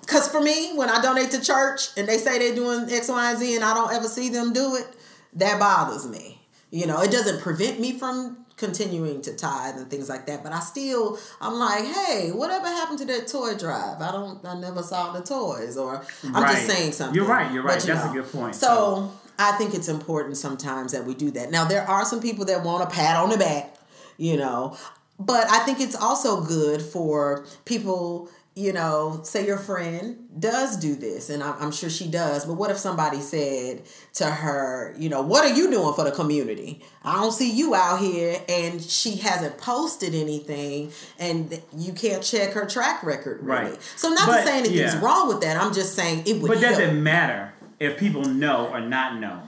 because 0.00 0.28
for 0.28 0.40
me 0.40 0.72
when 0.76 0.88
i 0.88 1.00
donate 1.00 1.30
to 1.30 1.40
church 1.40 1.88
and 1.96 2.08
they 2.08 2.18
say 2.18 2.38
they're 2.38 2.54
doing 2.54 2.90
x 2.90 3.08
y 3.08 3.30
and 3.30 3.38
z 3.38 3.54
and 3.54 3.64
i 3.64 3.74
don't 3.74 3.92
ever 3.92 4.08
see 4.08 4.28
them 4.28 4.52
do 4.52 4.74
it 4.76 4.86
that 5.34 5.58
bothers 5.60 6.08
me 6.08 6.40
you 6.70 6.86
know 6.86 7.00
it 7.00 7.10
doesn't 7.10 7.40
prevent 7.40 7.78
me 7.80 7.96
from 7.98 8.36
continuing 8.56 9.22
to 9.22 9.34
tithe 9.34 9.76
and 9.76 9.88
things 9.90 10.08
like 10.08 10.26
that 10.26 10.42
but 10.42 10.52
i 10.52 10.60
still 10.60 11.18
i'm 11.40 11.54
like 11.54 11.84
hey 11.84 12.30
whatever 12.32 12.66
happened 12.66 12.98
to 12.98 13.04
that 13.04 13.26
toy 13.26 13.54
drive 13.56 14.00
i 14.02 14.10
don't 14.12 14.44
i 14.44 14.58
never 14.58 14.82
saw 14.82 15.12
the 15.12 15.20
toys 15.20 15.76
or 15.76 16.04
i'm 16.24 16.42
Right. 16.42 16.52
just 16.56 16.66
saying 16.66 16.92
something 16.92 17.14
You're 17.14 17.26
right, 17.26 17.50
you're 17.52 17.62
right. 17.62 17.76
But, 17.78 17.86
you 17.86 17.94
That's 17.94 18.04
a 18.06 18.14
know, 18.14 18.22
good 18.22 18.32
point. 18.32 18.54
so 18.56 19.12
I 19.38 19.52
think 19.52 19.72
it's 19.74 19.88
important 19.88 20.36
sometimes 20.36 20.92
that 20.92 21.06
we 21.06 21.14
do 21.14 21.30
that. 21.30 21.50
Now 21.50 21.64
there 21.64 21.80
are 21.88 22.04
some 22.04 22.20
people 22.20 22.44
that 22.44 22.62
want 22.62 22.82
a 22.84 22.86
pat 22.94 23.16
on 23.16 23.30
the 23.30 23.38
back, 23.38 23.74
you 24.20 24.36
know, 24.36 24.76
but 25.18 25.50
I 25.50 25.60
think 25.60 25.80
it's 25.80 25.96
also 25.96 26.42
good 26.42 26.82
for 26.82 27.44
people, 27.64 28.28
you 28.54 28.72
know, 28.72 29.20
say 29.22 29.46
your 29.46 29.56
friend 29.58 30.28
does 30.38 30.76
do 30.76 30.94
this, 30.94 31.30
and 31.30 31.42
I'm, 31.42 31.54
I'm 31.58 31.72
sure 31.72 31.88
she 31.88 32.06
does. 32.06 32.44
But 32.44 32.54
what 32.54 32.70
if 32.70 32.76
somebody 32.76 33.20
said 33.20 33.82
to 34.14 34.26
her, 34.26 34.94
you 34.98 35.08
know, 35.08 35.22
what 35.22 35.44
are 35.44 35.54
you 35.54 35.70
doing 35.70 35.94
for 35.94 36.04
the 36.04 36.10
community? 36.10 36.82
I 37.02 37.14
don't 37.14 37.32
see 37.32 37.50
you 37.50 37.74
out 37.74 38.00
here, 38.00 38.40
and 38.48 38.82
she 38.82 39.16
hasn't 39.16 39.56
posted 39.56 40.14
anything, 40.14 40.92
and 41.18 41.60
you 41.76 41.94
can't 41.94 42.22
check 42.22 42.52
her 42.52 42.66
track 42.66 43.02
record, 43.02 43.42
really. 43.42 43.70
Right. 43.70 43.82
So 43.96 44.10
not 44.10 44.26
But, 44.26 44.40
to 44.40 44.46
say 44.46 44.58
anything's 44.58 44.94
yeah. 44.94 45.00
wrong 45.00 45.28
with 45.28 45.40
that. 45.40 45.56
I'm 45.56 45.72
just 45.72 45.94
saying 45.94 46.24
it 46.26 46.42
would. 46.42 46.48
But 46.48 46.60
does 46.60 46.78
it 46.78 46.92
matter 46.92 47.54
if 47.78 47.98
people 47.98 48.24
know 48.24 48.68
or 48.68 48.80
not 48.80 49.18
know? 49.18 49.42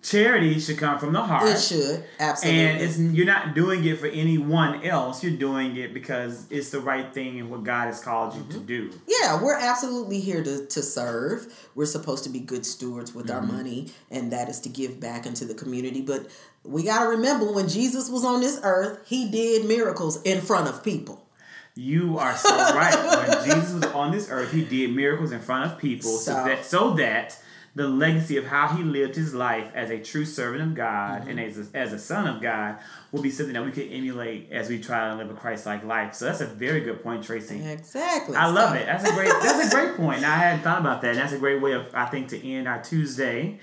Charity 0.00 0.60
should 0.60 0.78
come 0.78 0.98
from 1.00 1.12
the 1.12 1.20
heart. 1.20 1.48
It 1.48 1.58
should 1.60 2.04
absolutely. 2.20 2.60
And 2.60 2.80
it's 2.80 2.98
you're 2.98 3.26
not 3.26 3.54
doing 3.56 3.84
it 3.84 3.98
for 3.98 4.06
anyone 4.06 4.84
else. 4.84 5.24
You're 5.24 5.36
doing 5.36 5.76
it 5.76 5.92
because 5.92 6.46
it's 6.50 6.70
the 6.70 6.78
right 6.78 7.12
thing 7.12 7.40
and 7.40 7.50
what 7.50 7.64
God 7.64 7.86
has 7.86 8.00
called 8.00 8.34
you 8.36 8.42
Mm-hmm. 8.42 8.52
to 8.52 8.58
do. 8.60 8.90
yeah, 9.08 9.42
we're 9.42 9.58
absolutely 9.58 10.20
here 10.20 10.42
to, 10.44 10.66
to 10.66 10.82
serve. 10.84 11.52
We're 11.74 11.84
supposed 11.86 12.22
to 12.24 12.30
be 12.30 12.38
good 12.38 12.64
stewards 12.64 13.12
with 13.12 13.28
our 13.28 13.42
money, 13.42 13.90
and 14.08 14.32
that 14.32 14.48
is 14.48 14.60
to 14.60 14.68
give 14.68 15.00
back 15.00 15.26
into 15.26 15.44
the 15.44 15.54
community. 15.54 16.00
But 16.00 16.28
we 16.62 16.84
got 16.84 17.02
to 17.02 17.08
remember 17.08 17.50
when 17.52 17.68
Jesus 17.68 18.08
was 18.08 18.24
on 18.24 18.40
this 18.40 18.60
earth, 18.62 19.00
he 19.04 19.28
did 19.28 19.66
miracles 19.66 20.22
in 20.22 20.40
front 20.40 20.68
of 20.68 20.84
people. 20.84 21.26
You 21.74 22.18
are 22.18 22.36
so 22.36 22.50
right. 22.56 22.94
When 23.28 23.44
Jesus 23.44 23.72
was 23.74 23.84
on 23.86 24.12
this 24.12 24.28
earth, 24.30 24.52
he 24.52 24.64
did 24.64 24.94
miracles 24.94 25.32
in 25.32 25.40
front 25.40 25.70
of 25.72 25.78
people 25.78 26.10
so, 26.10 26.32
So- 26.34 26.44
that 26.44 26.64
so 26.64 26.94
that 26.94 27.36
the 27.78 27.88
legacy 27.88 28.36
of 28.36 28.44
how 28.44 28.68
he 28.68 28.82
lived 28.82 29.14
his 29.14 29.32
life 29.32 29.70
as 29.74 29.88
a 29.90 29.98
true 29.98 30.24
servant 30.24 30.62
of 30.62 30.74
God 30.74 31.20
Mm-hmm. 31.22 31.30
and 31.30 31.40
as 31.40 31.58
a, 31.58 31.76
as 31.76 31.92
a 31.92 31.98
son 31.98 32.26
of 32.26 32.42
God 32.42 32.76
will 33.12 33.22
be 33.22 33.30
something 33.30 33.54
that 33.54 33.64
we 33.64 33.70
could 33.70 33.90
emulate 33.90 34.50
as 34.52 34.68
we 34.68 34.80
try 34.80 35.08
to 35.08 35.14
live 35.16 35.30
a 35.30 35.34
Christ-like 35.34 35.84
life. 35.84 36.14
So 36.14 36.24
that's 36.26 36.40
a 36.40 36.46
very 36.46 36.80
good 36.80 37.02
point, 37.02 37.24
Tracey. 37.24 37.62
Exactly. 37.64 38.36
I 38.36 38.46
love 38.50 38.70
So- 38.70 38.76
it. 38.76 38.86
That's 38.86 39.08
a 39.08 39.12
great. 39.14 39.28
That's 39.42 39.72
a 39.72 39.74
great 39.76 39.96
point. 39.96 40.20
Now, 40.22 40.32
I 40.34 40.38
hadn't 40.38 40.62
thought 40.62 40.80
about 40.80 41.00
that. 41.02 41.10
And 41.10 41.18
that's 41.18 41.32
a 41.32 41.38
great 41.38 41.62
way 41.62 41.72
of 41.72 41.86
I 41.94 42.06
think 42.06 42.28
to 42.28 42.46
end 42.48 42.66
our 42.68 42.82
Tuesday 42.82 43.58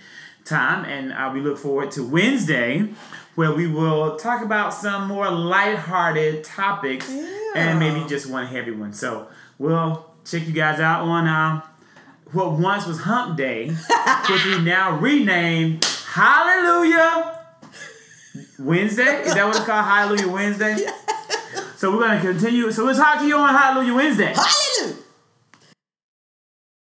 time, 0.46 0.86
and 0.86 1.12
uh, 1.12 1.32
we 1.34 1.42
look 1.42 1.58
forward 1.58 1.92
to 1.92 2.08
Wednesday, 2.08 2.88
where 3.36 3.52
we 3.54 3.68
will 3.68 4.16
talk 4.18 4.44
about 4.44 4.74
some 4.74 5.08
more 5.08 5.30
lighthearted 5.30 6.44
topics 6.44 7.10
and 7.56 7.80
maybe 7.80 8.08
just 8.08 8.30
one 8.30 8.46
heavy 8.48 8.72
one. 8.72 8.94
So 8.94 9.28
we'll 9.58 10.06
check 10.24 10.46
you 10.48 10.54
guys 10.54 10.80
out 10.80 11.02
on 11.02 11.28
uh, 11.28 11.62
what 12.32 12.54
once 12.54 12.86
was 12.86 13.00
Hump 13.00 13.38
Day, 13.38 13.70
which 14.30 14.46
we 14.46 14.62
now 14.62 14.98
renamed 14.98 15.86
Hallelujah 15.86 17.40
Wednesday. 18.60 19.22
Is 19.22 19.34
that 19.34 19.46
what 19.46 19.56
it's 19.56 19.66
called? 19.66 19.86
Hallelujah 19.86 20.28
Wednesday. 20.30 20.78
So 21.78 21.92
we're 21.92 22.08
gonna 22.08 22.22
continue. 22.22 22.72
So 22.72 22.86
we'll 22.86 22.96
talk 22.96 23.20
to 23.20 23.28
you 23.28 23.36
on 23.36 23.54
Hallelujah 23.54 23.94
Wednesday. 23.94 24.34
Hallelujah! 24.34 24.65